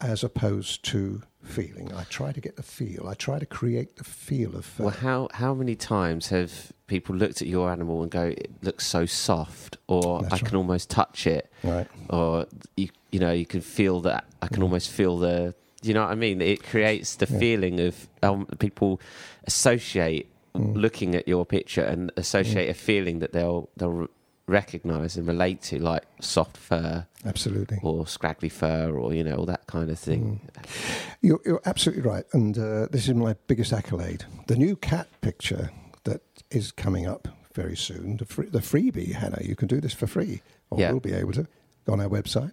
as 0.00 0.22
opposed 0.22 0.84
to 0.84 1.22
feeling. 1.42 1.92
I 1.94 2.04
try 2.04 2.32
to 2.32 2.40
get 2.40 2.56
the 2.56 2.62
feel. 2.62 3.08
I 3.08 3.14
try 3.14 3.38
to 3.38 3.46
create 3.46 3.96
the 3.96 4.04
feel 4.04 4.56
of. 4.56 4.80
Uh, 4.80 4.84
well, 4.84 4.90
how 4.90 5.28
how 5.32 5.54
many 5.54 5.74
times 5.74 6.28
have 6.28 6.72
people 6.86 7.14
looked 7.14 7.42
at 7.42 7.48
your 7.48 7.70
animal 7.70 8.02
and 8.02 8.10
go, 8.10 8.24
"It 8.24 8.50
looks 8.62 8.86
so 8.86 9.06
soft," 9.06 9.76
or 9.86 10.24
"I 10.24 10.28
right. 10.28 10.44
can 10.44 10.56
almost 10.56 10.90
touch 10.90 11.26
it," 11.26 11.50
right? 11.62 11.86
Or 12.10 12.46
you 12.76 12.88
you 13.12 13.20
know 13.20 13.32
you 13.32 13.46
can 13.46 13.60
feel 13.60 14.00
that. 14.02 14.24
I 14.42 14.48
can 14.48 14.58
mm. 14.58 14.64
almost 14.64 14.90
feel 14.90 15.18
the. 15.18 15.54
You 15.86 15.94
know 15.94 16.02
what 16.02 16.10
I 16.10 16.14
mean? 16.14 16.40
It 16.40 16.62
creates 16.62 17.16
the 17.16 17.26
yeah. 17.30 17.38
feeling 17.38 17.80
of 17.80 18.08
um, 18.22 18.46
people 18.58 19.00
associate 19.44 20.30
mm. 20.54 20.74
looking 20.74 21.14
at 21.14 21.28
your 21.28 21.44
picture 21.44 21.84
and 21.84 22.10
associate 22.16 22.68
mm. 22.68 22.70
a 22.70 22.74
feeling 22.74 23.18
that 23.20 23.32
they'll 23.32 23.68
they'll 23.76 24.08
recognize 24.46 25.16
and 25.16 25.26
relate 25.26 25.62
to, 25.62 25.78
like 25.78 26.04
soft 26.20 26.56
fur, 26.56 27.06
absolutely, 27.24 27.78
or 27.82 28.06
scraggly 28.06 28.48
fur, 28.48 28.90
or 28.96 29.14
you 29.14 29.24
know 29.24 29.36
all 29.36 29.46
that 29.46 29.66
kind 29.66 29.90
of 29.90 29.98
thing. 29.98 30.40
Mm. 30.56 31.06
You're, 31.22 31.40
you're, 31.44 31.62
absolutely 31.64 32.02
right, 32.02 32.24
and 32.32 32.56
uh, 32.58 32.86
this 32.90 33.08
is 33.08 33.14
my 33.14 33.36
biggest 33.46 33.72
accolade: 33.72 34.24
the 34.46 34.56
new 34.56 34.76
cat 34.76 35.08
picture 35.20 35.70
that 36.04 36.22
is 36.50 36.72
coming 36.72 37.06
up 37.06 37.28
very 37.54 37.76
soon. 37.76 38.16
The, 38.18 38.24
free, 38.24 38.48
the 38.48 38.58
freebie, 38.58 39.12
Hannah, 39.12 39.42
you 39.42 39.56
can 39.56 39.68
do 39.68 39.80
this 39.80 39.94
for 39.94 40.06
free, 40.06 40.42
or 40.70 40.80
yeah. 40.80 40.90
we'll 40.90 41.00
be 41.00 41.14
able 41.14 41.32
to 41.32 41.46
go 41.86 41.92
on 41.92 42.00
our 42.00 42.08
website. 42.08 42.52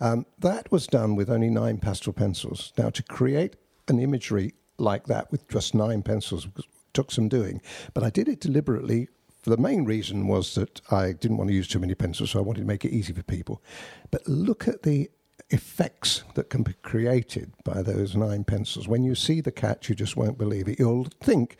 Um, 0.00 0.26
that 0.38 0.70
was 0.72 0.86
done 0.86 1.14
with 1.14 1.30
only 1.30 1.50
nine 1.50 1.78
pastel 1.78 2.12
pencils. 2.12 2.72
Now, 2.78 2.90
to 2.90 3.02
create 3.02 3.56
an 3.88 3.98
imagery 3.98 4.54
like 4.78 5.06
that 5.06 5.30
with 5.30 5.46
just 5.48 5.74
nine 5.74 6.02
pencils 6.02 6.48
took 6.94 7.10
some 7.10 7.28
doing, 7.28 7.60
but 7.94 8.02
I 8.02 8.10
did 8.10 8.28
it 8.28 8.40
deliberately 8.40 9.08
For 9.42 9.50
the 9.50 9.56
main 9.56 9.84
reason 9.84 10.26
was 10.26 10.54
that 10.54 10.82
I 10.90 11.12
didn't 11.12 11.38
want 11.38 11.48
to 11.48 11.54
use 11.54 11.66
too 11.66 11.78
many 11.78 11.94
pencils, 11.94 12.30
so 12.30 12.38
I 12.38 12.42
wanted 12.42 12.60
to 12.60 12.66
make 12.66 12.84
it 12.84 12.92
easy 12.92 13.14
for 13.14 13.22
people. 13.22 13.62
But 14.10 14.28
look 14.28 14.68
at 14.68 14.82
the 14.82 15.10
effects 15.48 16.24
that 16.34 16.50
can 16.50 16.62
be 16.62 16.74
created 16.82 17.52
by 17.64 17.82
those 17.82 18.14
nine 18.14 18.44
pencils. 18.44 18.86
When 18.86 19.02
you 19.02 19.14
see 19.14 19.40
the 19.40 19.50
cat, 19.50 19.88
you 19.88 19.94
just 19.94 20.16
won't 20.16 20.36
believe 20.36 20.68
it. 20.68 20.78
You'll 20.78 21.08
think 21.22 21.56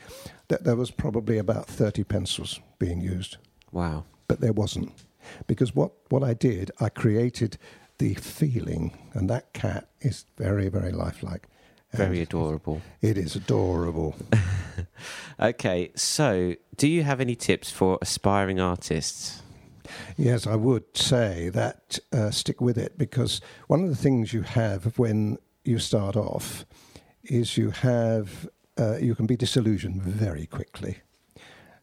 that 0.49 0.65
there 0.65 0.77
was 0.77 0.91
probably 0.91 1.39
about 1.39 1.67
30 1.67 2.05
pencils 2.05 2.61
being 2.79 3.01
used. 3.01 3.39
Wow. 3.73 4.05
But 4.29 4.41
there 4.41 4.53
wasn't. 4.53 4.93
Because 5.47 5.75
what, 5.75 5.93
what 6.11 6.23
I 6.23 6.35
did, 6.35 6.71
I 6.81 6.91
created 6.91 7.57
the 8.01 8.15
feeling, 8.15 8.97
and 9.13 9.29
that 9.29 9.53
cat 9.53 9.87
is 10.01 10.25
very, 10.39 10.69
very 10.69 10.91
lifelike. 10.91 11.47
Very 11.93 12.23
adorable. 12.23 12.81
It 13.03 13.19
is 13.19 13.37
adorable. 13.37 14.17
okay, 15.41 15.93
so 15.95 16.55
do 16.77 16.89
you 16.89 17.03
have 17.03 17.21
any 17.21 17.35
tips 17.35 17.71
for 17.71 17.99
aspiring 18.01 18.59
artists? 18.59 19.43
Yes, 20.17 20.47
I 20.47 20.55
would 20.55 20.97
say 20.97 21.51
that 21.51 21.99
uh, 22.11 22.31
stick 22.31 22.61
with 22.61 22.79
it 22.79 22.97
because 22.97 23.43
one 23.67 23.83
of 23.83 23.91
the 23.91 23.97
things 23.97 24.33
you 24.33 24.43
have 24.43 24.99
when 24.99 25.37
you 25.65 25.79
start 25.79 26.17
off 26.17 26.65
is 27.25 27.59
you 27.59 27.71
have 27.71 28.49
uh, 28.79 28.97
you 28.97 29.15
can 29.15 29.27
be 29.27 29.37
disillusioned 29.37 30.01
very 30.03 30.47
quickly. 30.47 30.99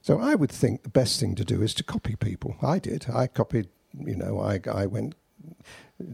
So 0.01 0.19
I 0.19 0.33
would 0.33 0.51
think 0.51 0.81
the 0.81 0.89
best 0.89 1.19
thing 1.19 1.35
to 1.35 1.45
do 1.45 1.61
is 1.61 1.75
to 1.75 1.83
copy 1.83 2.15
people. 2.15 2.55
I 2.63 2.79
did. 2.79 3.05
I 3.13 3.27
copied. 3.27 3.67
You 3.93 4.15
know, 4.15 4.39
I 4.39 4.61
I 4.73 4.87
went 4.87 5.15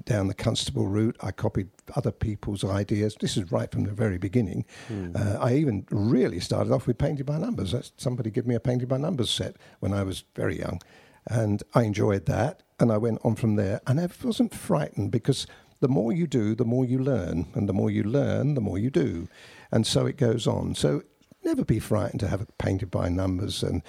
down 0.05 0.27
the 0.27 0.33
Constable 0.33 0.87
route. 0.87 1.17
I 1.21 1.31
copied 1.31 1.69
other 1.95 2.11
people's 2.11 2.63
ideas. 2.63 3.15
This 3.19 3.37
is 3.37 3.51
right 3.51 3.71
from 3.71 3.83
the 3.83 3.91
very 3.91 4.17
beginning. 4.17 4.65
Mm. 4.89 5.15
Uh, 5.15 5.39
I 5.39 5.55
even 5.55 5.85
really 5.89 6.39
started 6.39 6.71
off 6.71 6.87
with 6.87 6.97
painted 6.97 7.25
by 7.25 7.37
numbers. 7.37 7.91
Somebody 7.97 8.31
gave 8.31 8.47
me 8.47 8.55
a 8.55 8.59
painted 8.59 8.87
by 8.87 8.97
numbers 8.97 9.29
set 9.29 9.55
when 9.79 9.93
I 9.93 10.03
was 10.03 10.23
very 10.35 10.59
young, 10.59 10.81
and 11.27 11.63
I 11.73 11.83
enjoyed 11.83 12.25
that. 12.27 12.63
And 12.79 12.91
I 12.91 12.97
went 12.97 13.19
on 13.23 13.35
from 13.35 13.55
there, 13.55 13.81
and 13.87 13.99
I 13.99 14.09
wasn't 14.23 14.53
frightened 14.53 15.11
because 15.11 15.47
the 15.79 15.87
more 15.87 16.11
you 16.11 16.27
do, 16.27 16.55
the 16.55 16.65
more 16.65 16.85
you 16.85 16.99
learn, 16.99 17.47
and 17.53 17.69
the 17.69 17.73
more 17.73 17.89
you 17.89 18.03
learn, 18.03 18.55
the 18.55 18.61
more 18.61 18.77
you 18.77 18.89
do, 18.89 19.27
and 19.71 19.85
so 19.85 20.05
it 20.05 20.17
goes 20.17 20.47
on. 20.47 20.75
So 20.75 21.03
never 21.43 21.63
be 21.63 21.79
frightened 21.79 22.19
to 22.21 22.27
have 22.27 22.41
it 22.41 22.57
painted 22.57 22.89
by 22.89 23.09
numbers 23.09 23.63
and 23.63 23.83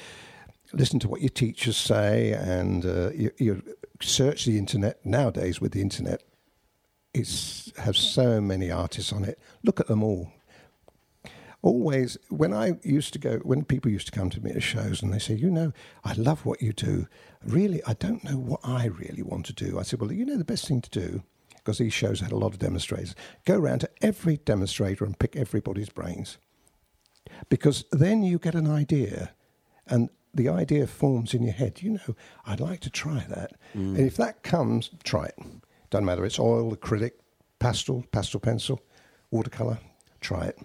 listen 0.73 0.99
to 0.99 1.09
what 1.09 1.21
your 1.21 1.31
teachers 1.31 1.77
say 1.77 2.33
and 2.33 2.85
uh, 2.85 3.11
you, 3.13 3.31
you, 3.39 3.63
search 4.01 4.45
the 4.45 4.59
internet 4.59 5.05
nowadays 5.05 5.61
with 5.61 5.73
the 5.73 5.81
internet 5.81 6.23
it 7.15 7.29
has 7.77 7.97
so 7.97 8.41
many 8.41 8.71
artists 8.71 9.13
on 9.13 9.25
it. 9.25 9.39
Look 9.63 9.79
at 9.79 9.87
them 9.87 10.03
all. 10.03 10.33
Always 11.63 12.19
when 12.29 12.53
i 12.53 12.73
used 12.83 13.15
to 13.15 13.19
go 13.19 13.39
when 13.39 13.65
people 13.65 13.91
used 13.91 14.07
to 14.07 14.13
come 14.13 14.29
to 14.31 14.41
me 14.41 14.51
at 14.51 14.63
shows 14.63 15.03
and 15.03 15.11
they 15.11 15.19
say 15.19 15.33
you 15.33 15.51
know 15.51 15.73
i 16.05 16.13
love 16.13 16.45
what 16.45 16.61
you 16.61 16.75
do. 16.75 17.07
Really 17.43 17.83
i 17.87 17.95
don't 17.95 18.23
know 18.23 18.37
what 18.37 18.61
i 18.63 18.87
really 18.87 19.23
want 19.23 19.47
to 19.47 19.55
do. 19.55 19.79
I 19.79 19.83
said 19.83 20.01
well 20.01 20.13
you 20.13 20.27
know 20.27 20.37
the 20.37 20.45
best 20.45 20.69
thing 20.69 20.83
to 20.83 20.91
do 20.91 21.23
because 21.55 21.79
these 21.79 21.95
shows 21.95 22.21
had 22.21 22.33
a 22.33 22.37
lot 22.37 22.53
of 22.53 22.59
demonstrators 22.59 23.15
go 23.47 23.57
around 23.57 23.79
to 23.79 23.91
every 24.03 24.37
demonstrator 24.37 25.07
and 25.07 25.19
pick 25.19 25.37
everybody's 25.37 25.89
brains. 25.89 26.37
Because 27.49 27.87
then 27.91 28.23
you 28.23 28.39
get 28.39 28.55
an 28.55 28.71
idea 28.71 29.31
and 29.87 30.11
the 30.35 30.49
idea 30.49 30.87
forms 30.87 31.35
in 31.35 31.43
your 31.43 31.53
head, 31.53 31.83
you 31.83 31.93
know, 31.93 32.17
I'd 32.47 32.61
like 32.61 32.81
to 32.81 32.91
try 32.91 33.25
that. 33.29 33.53
Mm. 33.75 33.97
And 33.97 34.01
if 34.01 34.17
that 34.17 34.43
comes, 34.43 34.91
try 35.05 35.27
it. 35.27 35.39
Doesn't 35.91 36.05
matter, 36.05 36.25
it's 36.25 36.39
oil, 36.39 36.75
acrylic, 36.75 37.13
pastel, 37.59 38.05
pastel 38.11 38.41
pencil, 38.41 38.83
watercolor, 39.31 39.79
try 40.21 40.47
it. 40.47 40.59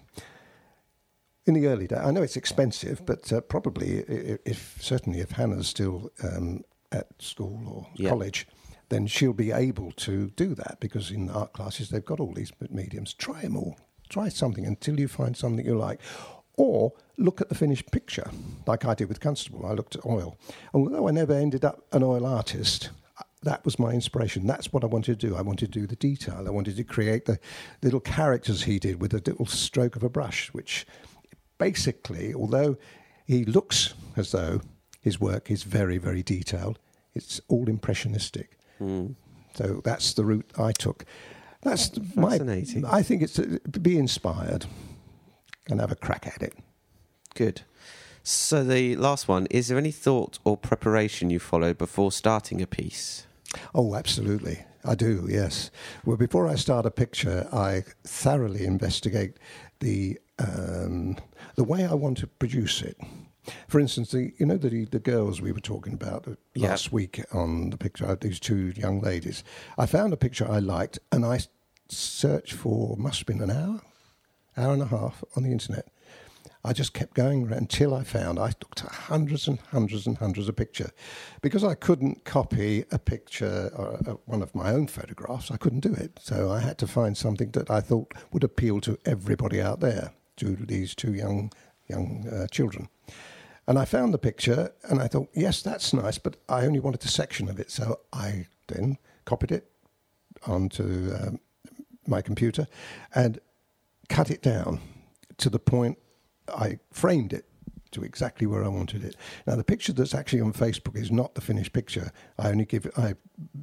In 1.46 1.54
the 1.54 1.68
early 1.68 1.88
days, 1.88 2.00
I 2.00 2.12
know 2.12 2.22
it's 2.22 2.38
expensive, 2.38 3.06
but 3.06 3.32
uh, 3.32 3.42
probably 3.42 4.00
if 4.46 4.78
certainly 4.80 5.20
if 5.20 5.32
Hannah's 5.32 5.68
still 5.68 6.12
um, 6.24 6.64
at 6.92 7.08
school 7.20 7.62
or 7.68 7.88
yep. 7.96 8.10
college, 8.10 8.48
then 8.90 9.08
she'll 9.08 9.34
be 9.34 9.52
able 9.52 9.92
to 9.94 10.30
do 10.32 10.54
that 10.56 10.78
because 10.80 11.12
in 11.12 11.30
art 11.30 11.54
classes 11.54 11.90
they've 11.90 12.06
got 12.06 12.20
all 12.20 12.34
these 12.34 12.52
mediums. 12.70 13.14
Try 13.14 13.42
them 13.42 13.56
all. 13.56 13.78
Try 14.10 14.30
something 14.30 14.66
until 14.66 15.00
you 15.00 15.08
find 15.08 15.38
something 15.38 15.66
you 15.66 15.78
like 15.78 16.02
or 16.60 16.92
look 17.18 17.40
at 17.40 17.48
the 17.48 17.56
finished 17.56 17.90
picture, 17.90 18.30
like 18.68 18.84
I 18.84 18.94
did 18.94 19.08
with 19.08 19.22
Constable. 19.22 19.66
I 19.66 19.72
looked 19.72 19.96
at 19.96 20.06
oil. 20.06 20.38
Although 20.74 21.08
I 21.08 21.12
never 21.12 21.34
ended 21.34 21.64
up 21.64 21.86
an 21.94 22.04
oil 22.04 22.26
artist, 22.26 22.90
uh, 23.18 23.24
that 23.44 23.64
was 23.64 23.80
my 23.80 23.92
inspiration. 23.92 24.46
That's 24.46 24.74
what 24.74 24.84
I 24.84 24.88
wanted 24.88 25.22
to 25.22 25.28
do. 25.28 25.38
I 25.38 25.42
wanted 25.42 25.72
to 25.72 25.80
do 25.80 25.88
the 25.88 25.96
detail. 25.96 26.44
I 26.46 26.50
wanted 26.50 26.76
to 26.76 26.84
create 26.84 27.26
the 27.26 27.40
little 27.82 28.02
characters 28.02 28.64
he 28.64 28.78
did 28.78 29.00
with 29.00 29.14
a 29.14 29.22
little 29.26 29.46
stroke 29.46 29.96
of 29.96 30.04
a 30.04 30.10
brush, 30.10 30.50
which 30.50 30.86
basically, 31.58 32.34
although 32.34 32.78
he 33.26 33.46
looks 33.46 33.94
as 34.18 34.34
though 34.34 34.60
his 35.02 35.18
work 35.18 35.50
is 35.50 35.64
very, 35.64 35.98
very 35.98 36.22
detailed, 36.22 36.78
it's 37.14 37.40
all 37.48 37.70
impressionistic. 37.70 38.58
Mm. 38.82 39.16
So 39.54 39.82
that's 39.86 40.14
the 40.14 40.26
route 40.26 40.52
I 40.58 40.74
took. 40.74 41.06
That's 41.62 41.88
fascinating. 41.88 42.82
My, 42.82 42.96
I 42.96 43.02
think 43.02 43.22
it's 43.22 43.34
to 43.34 43.60
be 43.82 43.98
inspired 43.98 44.66
and 45.70 45.80
have 45.80 45.92
a 45.92 45.96
crack 45.96 46.28
at 46.28 46.42
it. 46.42 46.54
Good. 47.36 47.62
So 48.24 48.64
the 48.64 48.96
last 48.96 49.28
one: 49.28 49.46
Is 49.48 49.68
there 49.68 49.78
any 49.78 49.92
thought 49.92 50.40
or 50.44 50.58
preparation 50.58 51.30
you 51.30 51.40
follow 51.40 51.74
before 51.74 52.12
starting 52.12 52.62
a 52.62 52.68
piece? 52.68 53.26
Oh, 53.74 53.96
absolutely. 53.96 54.66
I 54.86 54.96
do, 54.96 55.28
yes. 55.30 55.72
Well, 56.06 56.18
before 56.18 56.48
I 56.48 56.56
start 56.56 56.86
a 56.86 56.92
picture, 56.92 57.48
I 57.52 57.84
thoroughly 58.04 58.66
investigate 58.66 59.38
the 59.80 60.20
um, 60.38 61.18
the 61.56 61.64
way 61.64 61.86
I 61.86 61.94
want 61.94 62.18
to 62.20 62.28
produce 62.28 62.82
it. 62.82 62.98
For 63.68 63.80
instance, 63.80 64.12
the 64.12 64.34
you 64.38 64.46
know 64.46 64.58
the 64.58 64.86
the 64.86 65.00
girls 65.00 65.42
we 65.42 65.52
were 65.52 65.60
talking 65.60 65.94
about 65.94 66.28
last 66.56 66.92
week 66.92 67.24
on 67.34 67.72
the 67.72 67.78
picture, 67.78 68.16
these 68.16 68.40
two 68.40 68.74
young 68.76 69.02
ladies. 69.02 69.44
I 69.78 69.86
found 69.86 70.14
a 70.14 70.18
picture 70.18 70.50
I 70.50 70.60
liked, 70.60 71.00
and 71.12 71.26
I 71.26 71.40
searched 71.90 72.54
for 72.54 72.96
must 72.98 73.20
have 73.20 73.28
been 73.28 73.42
an 73.42 73.52
hour, 73.52 73.82
hour 74.58 74.74
and 74.74 74.82
a 74.82 74.88
half 74.88 75.24
on 75.36 75.44
the 75.44 75.52
internet. 75.52 75.88
I 76.64 76.74
just 76.74 76.94
kept 76.94 77.14
going 77.14 77.52
until 77.54 77.94
I 77.96 78.04
found 78.04 78.38
I 78.38 78.48
looked 78.48 78.84
at 78.84 78.92
hundreds 78.92 79.48
and 79.48 79.60
hundreds 79.72 80.06
and 80.06 80.18
hundreds 80.18 80.50
of 80.50 80.58
pictures. 80.58 80.92
Because 81.42 81.64
I 81.64 81.74
couldn't 81.74 82.26
copy 82.26 82.84
a 82.92 83.00
picture 83.00 83.72
or 83.76 84.00
uh, 84.06 84.16
one 84.26 84.42
of 84.42 84.54
my 84.54 84.72
own 84.72 84.88
photographs, 84.88 85.52
I 85.52 85.58
couldn't 85.58 85.80
do 85.80 85.94
it. 85.94 86.20
So 86.22 86.52
I 86.52 86.60
had 86.60 86.78
to 86.80 86.88
find 86.88 87.18
something 87.18 87.52
that 87.52 87.72
I 87.72 87.80
thought 87.80 88.14
would 88.34 88.44
appeal 88.44 88.82
to 88.82 88.98
everybody 89.06 89.62
out 89.62 89.80
there, 89.80 90.12
to 90.38 90.56
these 90.56 90.96
two 90.96 91.14
young 91.14 91.52
young 91.88 92.28
uh, 92.28 92.48
children. 92.48 92.90
And 93.68 93.80
I 93.80 93.86
found 93.86 94.14
the 94.14 94.20
picture 94.20 94.72
and 94.90 95.02
I 95.02 95.08
thought, 95.08 95.30
yes, 95.34 95.62
that's 95.62 95.94
nice, 95.94 96.18
but 96.18 96.38
I 96.50 96.66
only 96.66 96.80
wanted 96.80 97.04
a 97.04 97.08
section 97.08 97.50
of 97.50 97.60
it. 97.60 97.72
So 97.72 98.00
I 98.12 98.48
then 98.68 98.98
copied 99.26 99.52
it 99.52 99.72
onto 100.46 101.14
um, 101.14 101.40
my 102.08 102.22
computer 102.22 102.68
and 103.14 103.40
cut 104.10 104.30
it 104.30 104.42
down 104.42 104.80
to 105.38 105.50
the 105.50 105.60
point 105.60 105.98
I 106.50 106.80
framed 106.92 107.34
it 107.34 107.46
to 107.92 108.04
exactly 108.04 108.46
where 108.46 108.64
I 108.64 108.68
wanted 108.68 109.04
it. 109.04 109.16
Now, 109.48 109.56
the 109.56 109.64
picture 109.64 109.94
that's 109.94 110.14
actually 110.14 110.42
on 110.42 110.54
Facebook 110.54 110.96
is 110.96 111.12
not 111.12 111.36
the 111.36 111.42
finished 111.42 111.74
picture. 111.74 112.12
I 112.38 112.50
only 112.50 112.66
give 112.66 112.90
I 112.98 113.16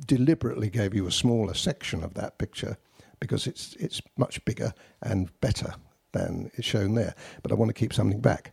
deliberately 0.07 0.71
gave 0.71 0.95
you 0.95 1.07
a 1.07 1.13
smaller 1.13 1.55
section 1.55 2.03
of 2.03 2.15
that 2.15 2.39
picture 2.39 2.77
because 3.21 3.47
it's 3.47 3.75
it's 3.77 4.01
much 4.17 4.45
bigger 4.45 4.73
and 5.03 5.31
better 5.41 5.75
than 6.13 6.51
is 6.55 6.65
shown 6.65 6.95
there. 6.95 7.15
But 7.43 7.53
I 7.53 7.55
want 7.55 7.69
to 7.69 7.75
keep 7.75 7.93
something 7.93 8.21
back. 8.21 8.53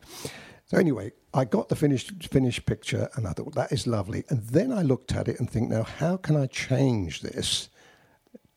So 0.65 0.77
anyway, 0.77 1.11
I 1.33 1.45
got 1.45 1.69
the 1.69 1.75
finished 1.75 2.11
finished 2.29 2.65
picture 2.65 3.09
and 3.15 3.27
I 3.27 3.31
thought 3.31 3.55
that 3.55 3.71
is 3.71 3.87
lovely. 3.87 4.25
And 4.29 4.41
then 4.47 4.71
I 4.71 4.81
looked 4.81 5.13
at 5.13 5.27
it 5.27 5.39
and 5.39 5.49
think, 5.49 5.69
now 5.69 5.83
how 5.83 6.17
can 6.17 6.35
I 6.35 6.47
change 6.47 7.21
this 7.21 7.69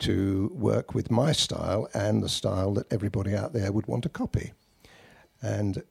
to 0.00 0.50
work 0.54 0.94
with 0.94 1.10
my 1.10 1.32
style 1.32 1.88
and 1.94 2.22
the 2.22 2.28
style 2.28 2.74
that 2.74 2.92
everybody 2.92 3.34
out 3.34 3.52
there 3.52 3.72
would 3.72 3.86
want 3.86 4.02
to 4.04 4.08
copy? 4.08 4.52
And 5.42 5.82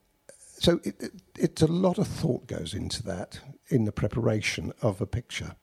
so 0.58 0.80
it, 0.84 0.96
it, 1.00 1.12
it's 1.38 1.62
a 1.62 1.68
lot 1.68 1.98
of 1.98 2.08
thought 2.08 2.48
goes 2.48 2.74
into 2.74 3.04
that 3.04 3.40
in 3.70 3.86
the 3.86 3.92
preparation 3.92 4.72
of 4.82 5.02
a 5.02 5.06
picture. 5.06 5.56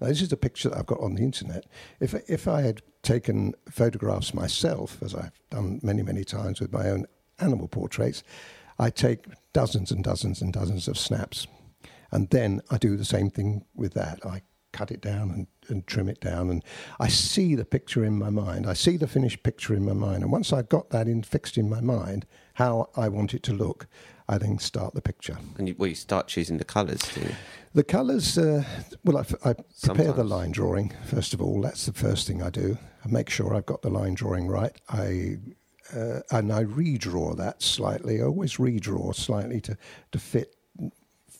Now, 0.00 0.08
this 0.08 0.22
is 0.22 0.32
a 0.32 0.36
picture 0.36 0.70
that 0.70 0.78
I've 0.78 0.86
got 0.86 1.00
on 1.00 1.14
the 1.14 1.22
internet. 1.22 1.66
If 2.00 2.14
if 2.28 2.48
I 2.48 2.62
had 2.62 2.82
taken 3.02 3.54
photographs 3.70 4.34
myself, 4.34 5.02
as 5.02 5.14
I've 5.14 5.38
done 5.50 5.80
many 5.82 6.02
many 6.02 6.24
times 6.24 6.60
with 6.60 6.72
my 6.72 6.90
own 6.90 7.06
animal 7.38 7.68
portraits, 7.68 8.22
I 8.78 8.90
take 8.90 9.26
dozens 9.52 9.92
and 9.92 10.02
dozens 10.02 10.42
and 10.42 10.52
dozens 10.52 10.88
of 10.88 10.98
snaps, 10.98 11.46
and 12.10 12.28
then 12.30 12.60
I 12.70 12.78
do 12.78 12.96
the 12.96 13.04
same 13.04 13.30
thing 13.30 13.64
with 13.74 13.94
that. 13.94 14.24
I 14.26 14.42
cut 14.72 14.90
it 14.90 15.00
down 15.00 15.30
and, 15.30 15.46
and 15.68 15.86
trim 15.86 16.08
it 16.08 16.20
down, 16.20 16.50
and 16.50 16.64
I 17.00 17.08
see 17.08 17.54
the 17.54 17.64
picture 17.64 18.04
in 18.04 18.18
my 18.18 18.30
mind. 18.30 18.66
I 18.66 18.74
see 18.74 18.96
the 18.96 19.06
finished 19.06 19.42
picture 19.42 19.74
in 19.74 19.84
my 19.84 19.92
mind, 19.92 20.22
and 20.22 20.32
once 20.32 20.52
I've 20.52 20.68
got 20.68 20.90
that 20.90 21.08
in 21.08 21.22
fixed 21.22 21.58
in 21.58 21.68
my 21.68 21.80
mind, 21.80 22.26
how 22.54 22.90
I 22.96 23.08
want 23.08 23.34
it 23.34 23.42
to 23.44 23.52
look, 23.52 23.86
I 24.28 24.36
then 24.38 24.58
start 24.58 24.94
the 24.94 25.00
picture. 25.00 25.38
And 25.56 25.68
you, 25.68 25.74
well, 25.78 25.88
you 25.88 25.94
start 25.94 26.28
choosing 26.28 26.58
the 26.58 26.64
colours, 26.64 27.00
do 27.14 27.20
you? 27.22 27.34
The 27.74 27.84
colours, 27.84 28.36
uh, 28.36 28.64
well, 29.04 29.18
I, 29.18 29.20
I 29.20 29.52
prepare 29.54 29.64
Sometimes. 29.72 30.16
the 30.16 30.24
line 30.24 30.50
drawing, 30.52 30.92
first 31.06 31.32
of 31.32 31.40
all. 31.40 31.60
That's 31.62 31.86
the 31.86 31.92
first 31.92 32.26
thing 32.26 32.42
I 32.42 32.50
do. 32.50 32.76
I 33.04 33.08
make 33.08 33.30
sure 33.30 33.54
I've 33.54 33.66
got 33.66 33.82
the 33.82 33.90
line 33.90 34.14
drawing 34.14 34.46
right. 34.48 34.78
I 34.88 35.38
uh, 35.94 36.20
and 36.30 36.52
I 36.52 36.64
redraw 36.64 37.36
that 37.36 37.62
slightly. 37.62 38.20
I 38.20 38.24
always 38.24 38.56
redraw 38.56 39.14
slightly 39.14 39.60
to, 39.62 39.78
to 40.12 40.18
fit 40.18 40.57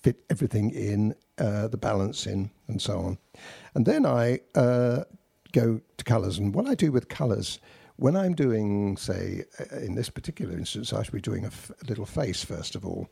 fit 0.02 0.24
everything 0.30 0.70
in, 0.70 1.14
uh, 1.38 1.68
the 1.68 1.76
balance 1.76 2.26
in, 2.26 2.50
and 2.68 2.80
so 2.80 2.98
on. 2.98 3.18
And 3.74 3.86
then 3.86 4.06
I 4.06 4.40
uh, 4.54 5.04
go 5.52 5.80
to 5.96 6.04
colours. 6.04 6.38
And 6.38 6.54
what 6.54 6.66
I 6.66 6.74
do 6.74 6.92
with 6.92 7.08
colours, 7.08 7.58
when 7.96 8.16
I'm 8.16 8.34
doing, 8.34 8.96
say, 8.96 9.44
uh, 9.60 9.76
in 9.78 9.94
this 9.94 10.10
particular 10.10 10.56
instance, 10.56 10.92
I 10.92 11.02
should 11.02 11.14
be 11.14 11.20
doing 11.20 11.44
a, 11.44 11.48
f- 11.48 11.72
a 11.82 11.86
little 11.86 12.06
face 12.06 12.44
first 12.44 12.74
of 12.74 12.84
all. 12.86 13.08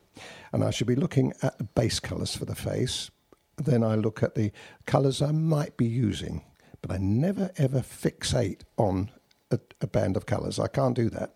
And 0.53 0.63
I 0.63 0.71
should 0.71 0.87
be 0.87 0.95
looking 0.95 1.33
at 1.41 1.57
the 1.57 1.63
base 1.63 1.99
colours 1.99 2.35
for 2.35 2.45
the 2.45 2.55
face. 2.55 3.11
Then 3.57 3.83
I 3.83 3.95
look 3.95 4.23
at 4.23 4.35
the 4.35 4.51
colours 4.85 5.21
I 5.21 5.31
might 5.31 5.77
be 5.77 5.87
using. 5.87 6.43
But 6.81 6.91
I 6.91 6.97
never 6.97 7.51
ever 7.57 7.79
fixate 7.79 8.61
on 8.77 9.11
a, 9.51 9.59
a 9.81 9.87
band 9.87 10.15
of 10.15 10.25
colours. 10.25 10.59
I 10.59 10.67
can't 10.67 10.95
do 10.95 11.09
that 11.09 11.33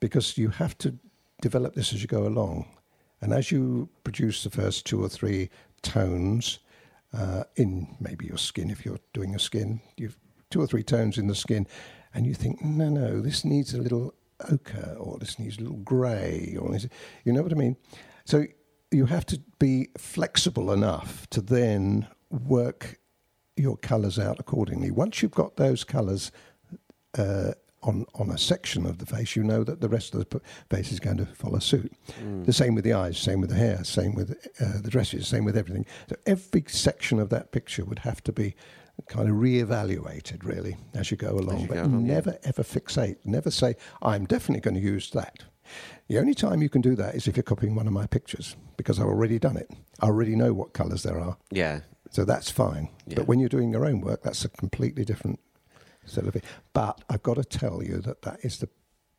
because 0.00 0.38
you 0.38 0.48
have 0.50 0.78
to 0.78 0.98
develop 1.42 1.74
this 1.74 1.92
as 1.92 2.02
you 2.02 2.08
go 2.08 2.26
along. 2.26 2.66
And 3.20 3.32
as 3.32 3.50
you 3.50 3.88
produce 4.04 4.44
the 4.44 4.50
first 4.50 4.86
two 4.86 5.02
or 5.02 5.08
three 5.08 5.50
tones 5.82 6.58
uh, 7.12 7.44
in 7.56 7.96
maybe 8.00 8.26
your 8.26 8.38
skin, 8.38 8.70
if 8.70 8.84
you're 8.84 9.00
doing 9.12 9.34
a 9.34 9.38
skin, 9.38 9.80
you've 9.96 10.16
two 10.50 10.60
or 10.60 10.66
three 10.66 10.82
tones 10.82 11.18
in 11.18 11.26
the 11.26 11.34
skin, 11.34 11.66
and 12.14 12.26
you 12.26 12.34
think, 12.34 12.62
no, 12.62 12.88
no, 12.88 13.20
this 13.20 13.44
needs 13.44 13.74
a 13.74 13.78
little 13.78 14.14
ochre, 14.50 14.96
or 14.98 15.18
this 15.18 15.38
needs 15.38 15.58
a 15.58 15.62
little 15.62 15.78
grey, 15.78 16.56
or 16.60 16.76
you 17.24 17.32
know 17.32 17.42
what 17.42 17.52
I 17.52 17.56
mean? 17.56 17.76
So 18.24 18.46
you 18.90 19.06
have 19.06 19.26
to 19.26 19.40
be 19.58 19.88
flexible 19.98 20.72
enough 20.72 21.28
to 21.30 21.40
then 21.40 22.06
work 22.30 22.98
your 23.56 23.76
colours 23.76 24.18
out 24.18 24.38
accordingly. 24.38 24.90
Once 24.90 25.22
you've 25.22 25.32
got 25.32 25.56
those 25.56 25.82
colours 25.84 26.30
uh, 27.18 27.52
on 27.82 28.06
on 28.14 28.30
a 28.30 28.38
section 28.38 28.86
of 28.86 28.98
the 28.98 29.06
face, 29.06 29.36
you 29.36 29.44
know 29.44 29.64
that 29.64 29.80
the 29.80 29.88
rest 29.88 30.14
of 30.14 30.28
the 30.28 30.40
face 30.70 30.92
is 30.92 31.00
going 31.00 31.18
to 31.18 31.26
follow 31.26 31.58
suit. 31.58 31.92
The 32.44 32.52
same 32.52 32.74
with 32.74 32.84
the 32.84 32.92
eyes, 32.92 33.18
same 33.18 33.40
with 33.40 33.50
the 33.50 33.56
hair, 33.56 33.84
same 33.84 34.14
with 34.14 34.30
uh, 34.60 34.80
the 34.80 34.90
dresses, 34.90 35.28
same 35.28 35.44
with 35.44 35.56
everything. 35.56 35.86
So 36.08 36.16
every 36.26 36.64
section 36.68 37.18
of 37.18 37.30
that 37.30 37.52
picture 37.52 37.84
would 37.84 38.00
have 38.00 38.22
to 38.24 38.32
be 38.32 38.54
kind 39.08 39.28
of 39.28 39.38
re-evaluated 39.38 40.42
really 40.42 40.76
as 40.94 41.10
you 41.10 41.16
go 41.18 41.32
along, 41.32 41.60
you 41.60 41.68
but 41.68 41.74
go 41.74 41.82
along, 41.82 42.06
yeah. 42.06 42.14
never 42.14 42.38
ever 42.44 42.62
fixate. 42.62 43.18
Never 43.24 43.50
say 43.50 43.76
I'm 44.02 44.24
definitely 44.24 44.62
going 44.62 44.74
to 44.74 44.80
use 44.80 45.10
that. 45.10 45.44
The 46.08 46.18
only 46.18 46.34
time 46.34 46.62
you 46.62 46.68
can 46.68 46.80
do 46.80 46.94
that 46.96 47.14
is 47.14 47.26
if 47.26 47.36
you're 47.36 47.42
copying 47.42 47.74
one 47.74 47.86
of 47.86 47.92
my 47.92 48.06
pictures 48.06 48.56
because 48.76 49.00
I've 49.00 49.06
already 49.06 49.38
done 49.38 49.56
it. 49.56 49.70
I 50.00 50.06
already 50.06 50.36
know 50.36 50.52
what 50.52 50.72
colours 50.72 51.02
there 51.02 51.18
are. 51.18 51.36
Yeah. 51.50 51.80
So 52.10 52.24
that's 52.24 52.50
fine. 52.50 52.88
Yeah. 53.06 53.16
But 53.16 53.26
when 53.26 53.40
you're 53.40 53.48
doing 53.48 53.72
your 53.72 53.84
own 53.84 54.00
work, 54.00 54.22
that's 54.22 54.44
a 54.44 54.48
completely 54.48 55.04
different 55.04 55.40
sort 56.06 56.26
of 56.26 56.32
thing. 56.32 56.42
But 56.72 57.02
I've 57.10 57.22
got 57.22 57.34
to 57.34 57.44
tell 57.44 57.82
you 57.82 57.98
that 57.98 58.22
that 58.22 58.40
is 58.42 58.58
the 58.58 58.68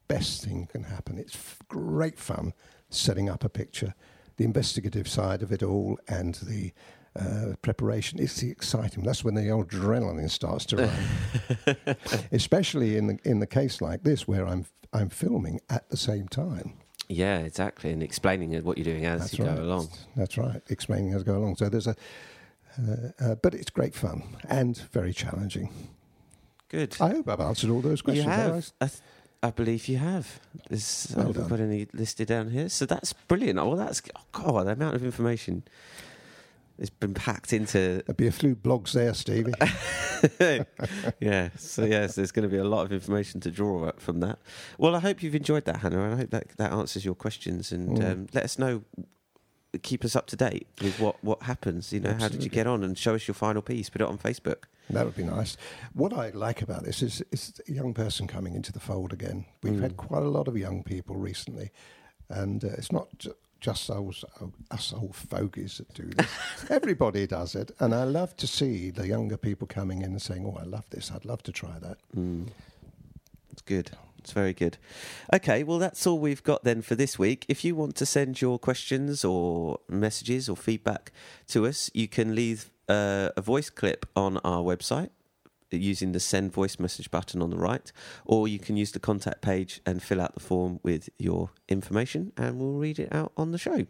best 0.07 0.43
thing 0.43 0.67
can 0.71 0.83
happen. 0.83 1.17
It's 1.17 1.35
f- 1.35 1.59
great 1.67 2.17
fun 2.19 2.53
setting 2.89 3.29
up 3.29 3.43
a 3.43 3.49
picture. 3.49 3.93
The 4.37 4.45
investigative 4.45 5.07
side 5.07 5.41
of 5.41 5.51
it 5.51 5.63
all 5.63 5.97
and 6.07 6.35
the 6.35 6.71
uh, 7.19 7.55
preparation 7.61 8.19
is 8.19 8.35
the 8.35 8.49
exciting. 8.51 9.03
That's 9.03 9.23
when 9.23 9.33
the 9.33 9.41
adrenaline 9.41 10.29
starts 10.29 10.65
to 10.67 10.77
run. 10.77 11.95
Especially 12.31 12.95
in 12.95 13.07
the 13.07 13.19
in 13.23 13.39
the 13.39 13.47
case 13.47 13.81
like 13.81 14.03
this, 14.03 14.27
where 14.27 14.47
I'm 14.47 14.65
I'm 14.93 15.09
filming 15.09 15.59
at 15.69 15.89
the 15.89 15.97
same 15.97 16.27
time. 16.27 16.73
Yeah, 17.09 17.39
exactly. 17.39 17.91
And 17.91 18.03
explaining 18.03 18.53
what 18.63 18.77
you're 18.77 18.85
doing 18.85 19.05
as 19.05 19.21
That's 19.21 19.39
you 19.39 19.45
right. 19.45 19.55
go 19.55 19.63
along. 19.63 19.89
That's 20.15 20.37
right. 20.37 20.61
Explaining 20.69 21.13
as 21.13 21.21
I 21.21 21.25
go 21.25 21.37
along. 21.37 21.55
So 21.55 21.69
there's 21.69 21.87
a, 21.87 21.95
uh, 22.77 23.09
uh, 23.19 23.35
but 23.35 23.53
it's 23.55 23.69
great 23.69 23.95
fun 23.95 24.23
and 24.49 24.77
very 24.91 25.13
challenging. 25.13 25.71
Good. 26.69 26.97
I 26.99 27.09
hope 27.09 27.29
I've 27.29 27.39
answered 27.39 27.69
all 27.69 27.81
those 27.81 28.01
questions. 28.01 28.27
I? 28.27 28.33
have. 28.35 28.71
I, 28.81 28.87
th- 28.87 28.99
I 29.43 29.51
believe 29.51 29.87
you 29.87 29.97
have. 29.97 30.39
There's, 30.69 31.13
I 31.15 31.19
Well 31.19 31.27
haven't 31.27 31.41
done. 31.41 31.49
got 31.49 31.59
any 31.61 31.87
listed 31.93 32.27
down 32.27 32.49
here. 32.49 32.69
So 32.69 32.85
that's 32.85 33.13
brilliant. 33.13 33.57
Oh, 33.59 33.67
well, 33.69 33.77
that's, 33.77 34.01
oh, 34.15 34.21
God, 34.31 34.67
the 34.67 34.71
amount 34.71 34.95
of 34.95 35.03
information 35.05 35.63
has 36.79 36.89
been 36.89 37.13
packed 37.13 37.53
into. 37.53 38.03
There'd 38.05 38.17
be 38.17 38.27
a 38.27 38.31
few 38.31 38.55
blogs 38.55 38.91
there, 38.91 39.13
Stevie. 39.13 39.53
yeah. 41.19 41.49
So, 41.57 41.85
yes, 41.85 42.15
there's 42.15 42.31
going 42.31 42.43
to 42.43 42.51
be 42.51 42.57
a 42.57 42.63
lot 42.63 42.85
of 42.85 42.91
information 42.91 43.39
to 43.41 43.51
draw 43.51 43.85
up 43.85 43.99
from 43.99 44.19
that. 44.21 44.39
Well, 44.77 44.95
I 44.95 44.99
hope 44.99 45.23
you've 45.23 45.35
enjoyed 45.35 45.65
that, 45.65 45.77
Hannah, 45.77 46.03
and 46.03 46.13
I 46.13 46.17
hope 46.17 46.29
that, 46.31 46.49
that 46.57 46.71
answers 46.71 47.05
your 47.05 47.15
questions. 47.15 47.71
And 47.71 47.97
Mm. 47.97 48.11
um, 48.11 48.27
let 48.33 48.43
us 48.43 48.59
know, 48.59 48.83
keep 49.79 50.03
us 50.05 50.15
up 50.15 50.27
to 50.27 50.35
date 50.35 50.67
with 50.81 50.99
what, 50.99 51.23
what 51.23 51.43
happens. 51.43 51.91
You 51.93 51.99
know, 51.99 52.13
how 52.19 52.27
did 52.27 52.43
you 52.43 52.49
get 52.49 52.67
on? 52.67 52.83
And 52.83 52.97
show 52.97 53.15
us 53.15 53.27
your 53.27 53.35
final 53.35 53.61
piece. 53.61 53.89
Put 53.89 54.01
it 54.01 54.07
on 54.07 54.17
Facebook. 54.17 54.63
that 54.89 55.05
would 55.05 55.15
be 55.15 55.23
nice. 55.23 55.57
What 55.93 56.13
I 56.13 56.29
like 56.29 56.61
about 56.61 56.83
this 56.83 57.01
is, 57.01 57.21
is 57.31 57.59
a 57.67 57.71
young 57.71 57.93
person 57.93 58.27
coming 58.27 58.53
into 58.55 58.71
the 58.71 58.79
fold 58.79 59.13
again. 59.13 59.45
We've 59.63 59.79
had 59.81 59.97
quite 59.97 60.23
a 60.23 60.29
lot 60.29 60.47
of 60.47 60.57
young 60.57 60.83
people 60.83 61.15
recently, 61.15 61.71
and 62.29 62.63
uh, 62.63 62.69
it's 62.77 62.91
not 62.91 63.07
ju- 63.17 63.35
just 63.59 63.87
those, 63.87 64.23
us 64.71 64.93
old 64.93 65.15
fogies 65.15 65.77
that 65.79 65.93
do 65.93 66.03
this. 66.15 66.27
Everybody 66.69 67.25
does 67.27 67.55
it, 67.55 67.71
and 67.79 67.93
I 67.93 68.03
love 68.03 68.37
to 68.37 68.47
see 68.47 68.91
the 68.91 69.07
younger 69.07 69.35
people 69.37 69.67
coming 69.67 70.01
in 70.03 70.11
and 70.11 70.21
saying, 70.21 70.45
"Oh, 70.45 70.57
I 70.59 70.63
love 70.63 70.89
this. 70.89 71.11
I'd 71.11 71.25
love 71.25 71.43
to 71.43 71.51
try 71.51 71.79
that." 71.79 71.97
Mm. 72.15 72.47
It's 73.51 73.61
good. 73.63 73.91
It's 74.19 74.31
very 74.31 74.53
good. 74.53 74.77
Okay, 75.33 75.63
well, 75.63 75.79
that's 75.79 76.05
all 76.05 76.19
we've 76.19 76.43
got 76.43 76.63
then 76.63 76.81
for 76.81 76.95
this 76.95 77.17
week. 77.17 77.45
If 77.47 77.63
you 77.63 77.75
want 77.75 77.95
to 77.97 78.05
send 78.05 78.41
your 78.41 78.59
questions 78.59 79.23
or 79.23 79.79
messages 79.87 80.49
or 80.49 80.57
feedback 80.57 81.11
to 81.49 81.65
us, 81.65 81.89
you 81.93 82.07
can 82.07 82.35
leave 82.35 82.71
uh, 82.89 83.29
a 83.37 83.41
voice 83.41 83.69
clip 83.69 84.05
on 84.15 84.37
our 84.39 84.61
website 84.63 85.09
using 85.69 86.13
the 86.13 86.19
send 86.19 86.53
voice 86.53 86.79
message 86.79 87.11
button 87.11 87.41
on 87.41 87.49
the 87.49 87.57
right, 87.57 87.91
or 88.25 88.47
you 88.47 88.57
can 88.59 88.77
use 88.77 88.91
the 88.93 88.99
contact 88.99 89.41
page 89.41 89.81
and 89.85 90.01
fill 90.01 90.21
out 90.21 90.33
the 90.33 90.39
form 90.39 90.79
with 90.81 91.09
your 91.17 91.49
information, 91.67 92.31
and 92.37 92.57
we'll 92.59 92.73
read 92.79 92.99
it 92.99 93.13
out 93.13 93.31
on 93.35 93.51
the 93.51 93.57
show. 93.57 93.85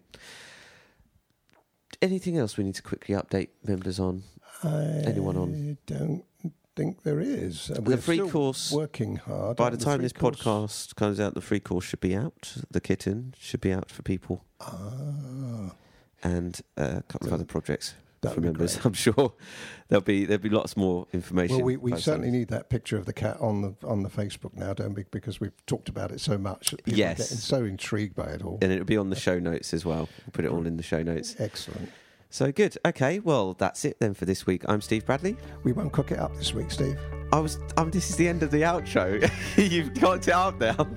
Anything 2.01 2.37
else 2.37 2.57
we 2.57 2.63
need 2.63 2.75
to 2.75 2.81
quickly 2.81 3.15
update 3.15 3.49
members 3.63 3.99
on? 3.99 4.23
I 4.63 5.03
Anyone 5.05 5.37
on? 5.37 5.77
don't 5.85 6.23
think 6.77 7.03
there 7.03 7.19
is. 7.19 7.67
The 7.67 7.81
we're 7.81 7.97
free 7.97 8.19
course- 8.19 8.71
working 8.71 9.17
hard. 9.17 9.57
By 9.57 9.69
the 9.71 9.77
the 9.77 9.83
time 9.83 10.01
this 10.01 10.13
course. 10.13 10.37
podcast 10.41 10.95
comes 10.95 11.19
out, 11.19 11.33
the 11.33 11.41
free 11.41 11.59
course 11.59 11.83
should 11.85 11.99
be 11.99 12.15
out. 12.15 12.55
The 12.71 12.79
kitten 12.79 13.33
should 13.37 13.59
be 13.61 13.73
out 13.73 13.89
for 13.91 14.01
people, 14.03 14.45
Ah, 14.61 15.73
and 16.23 16.61
uh, 16.77 16.97
a 16.99 17.03
couple 17.03 17.27
of 17.27 17.33
other 17.33 17.45
projects 17.45 17.95
for 18.33 18.41
members. 18.41 18.79
I'm 18.85 18.93
sure 18.93 19.33
there'll 19.87 20.01
be 20.01 20.25
there'll 20.25 20.41
be 20.41 20.49
lots 20.49 20.75
more 20.75 21.07
information. 21.13 21.57
Well, 21.57 21.65
we, 21.65 21.77
we 21.77 21.95
certainly 21.99 22.31
need 22.31 22.49
that 22.49 22.69
picture 22.69 22.97
of 22.97 23.05
the 23.05 23.13
cat 23.13 23.37
on 23.39 23.61
the 23.61 23.73
on 23.87 24.03
the 24.03 24.09
Facebook 24.09 24.53
now, 24.55 24.73
don't 24.73 24.93
we? 24.93 25.03
Because 25.11 25.39
we've 25.39 25.65
talked 25.65 25.89
about 25.89 26.11
it 26.11 26.19
so 26.21 26.37
much. 26.37 26.71
That 26.71 26.83
people 26.85 26.99
Yes. 26.99 27.17
getting 27.19 27.37
so 27.37 27.63
intrigued 27.65 28.15
by 28.15 28.27
it 28.31 28.41
all. 28.43 28.57
and 28.61 28.71
it'll 28.71 28.85
be 28.85 28.97
on 28.97 29.09
the 29.09 29.15
show 29.15 29.39
notes 29.39 29.73
as 29.73 29.85
well. 29.85 30.09
We'll 30.25 30.31
put 30.33 30.45
it 30.45 30.51
all 30.51 30.65
in 30.67 30.77
the 30.77 30.83
show 30.83 31.03
notes. 31.03 31.35
Excellent. 31.39 31.89
So 32.29 32.51
good. 32.51 32.77
Okay, 32.85 33.19
well 33.19 33.53
that's 33.53 33.85
it 33.85 33.99
then 33.99 34.13
for 34.13 34.25
this 34.25 34.45
week. 34.45 34.63
I'm 34.67 34.81
Steve 34.81 35.05
Bradley. 35.05 35.37
We 35.63 35.71
won't 35.71 35.93
cook 35.93 36.11
it 36.11 36.19
up 36.19 36.35
this 36.35 36.53
week, 36.53 36.71
Steve. 36.71 36.99
I 37.31 37.39
was. 37.39 37.57
Um, 37.77 37.89
this 37.91 38.09
is 38.09 38.15
the 38.15 38.27
end 38.27 38.43
of 38.43 38.51
the 38.51 38.61
outro. 38.61 39.29
You've 39.71 39.93
got 39.99 40.27
it 40.27 40.33
out 40.33 40.59
now. 40.59 40.87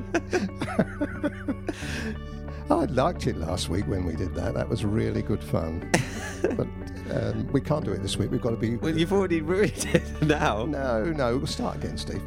I 2.70 2.84
liked 2.84 3.26
it 3.26 3.36
last 3.36 3.68
week 3.68 3.86
when 3.86 4.04
we 4.04 4.14
did 4.14 4.34
that. 4.34 4.54
That 4.54 4.68
was 4.68 4.84
really 4.84 5.22
good 5.22 5.42
fun. 5.42 5.90
but 6.42 6.68
um, 7.10 7.48
we 7.52 7.60
can't 7.60 7.84
do 7.84 7.92
it 7.92 8.02
this 8.02 8.16
week. 8.16 8.30
We've 8.30 8.40
got 8.40 8.50
to 8.50 8.56
be. 8.56 8.76
well, 8.76 8.96
you've 8.96 9.12
already 9.12 9.40
ruined 9.40 9.88
it 9.92 10.22
now. 10.22 10.64
No, 10.66 11.04
no. 11.04 11.36
We'll 11.36 11.46
start 11.46 11.76
again, 11.76 11.96
Steve. 11.96 12.22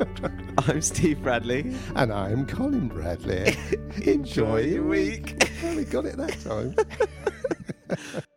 I'm 0.58 0.80
Steve 0.82 1.22
Bradley. 1.22 1.74
And 1.94 2.12
I'm 2.12 2.46
Colin 2.46 2.88
Bradley. 2.88 3.56
Enjoy 4.04 4.60
your 4.60 4.84
week. 4.84 5.42
Well, 5.62 5.76
we 5.76 5.84
got 5.84 6.06
it 6.06 6.16
that 6.16 6.40
time. 6.40 6.74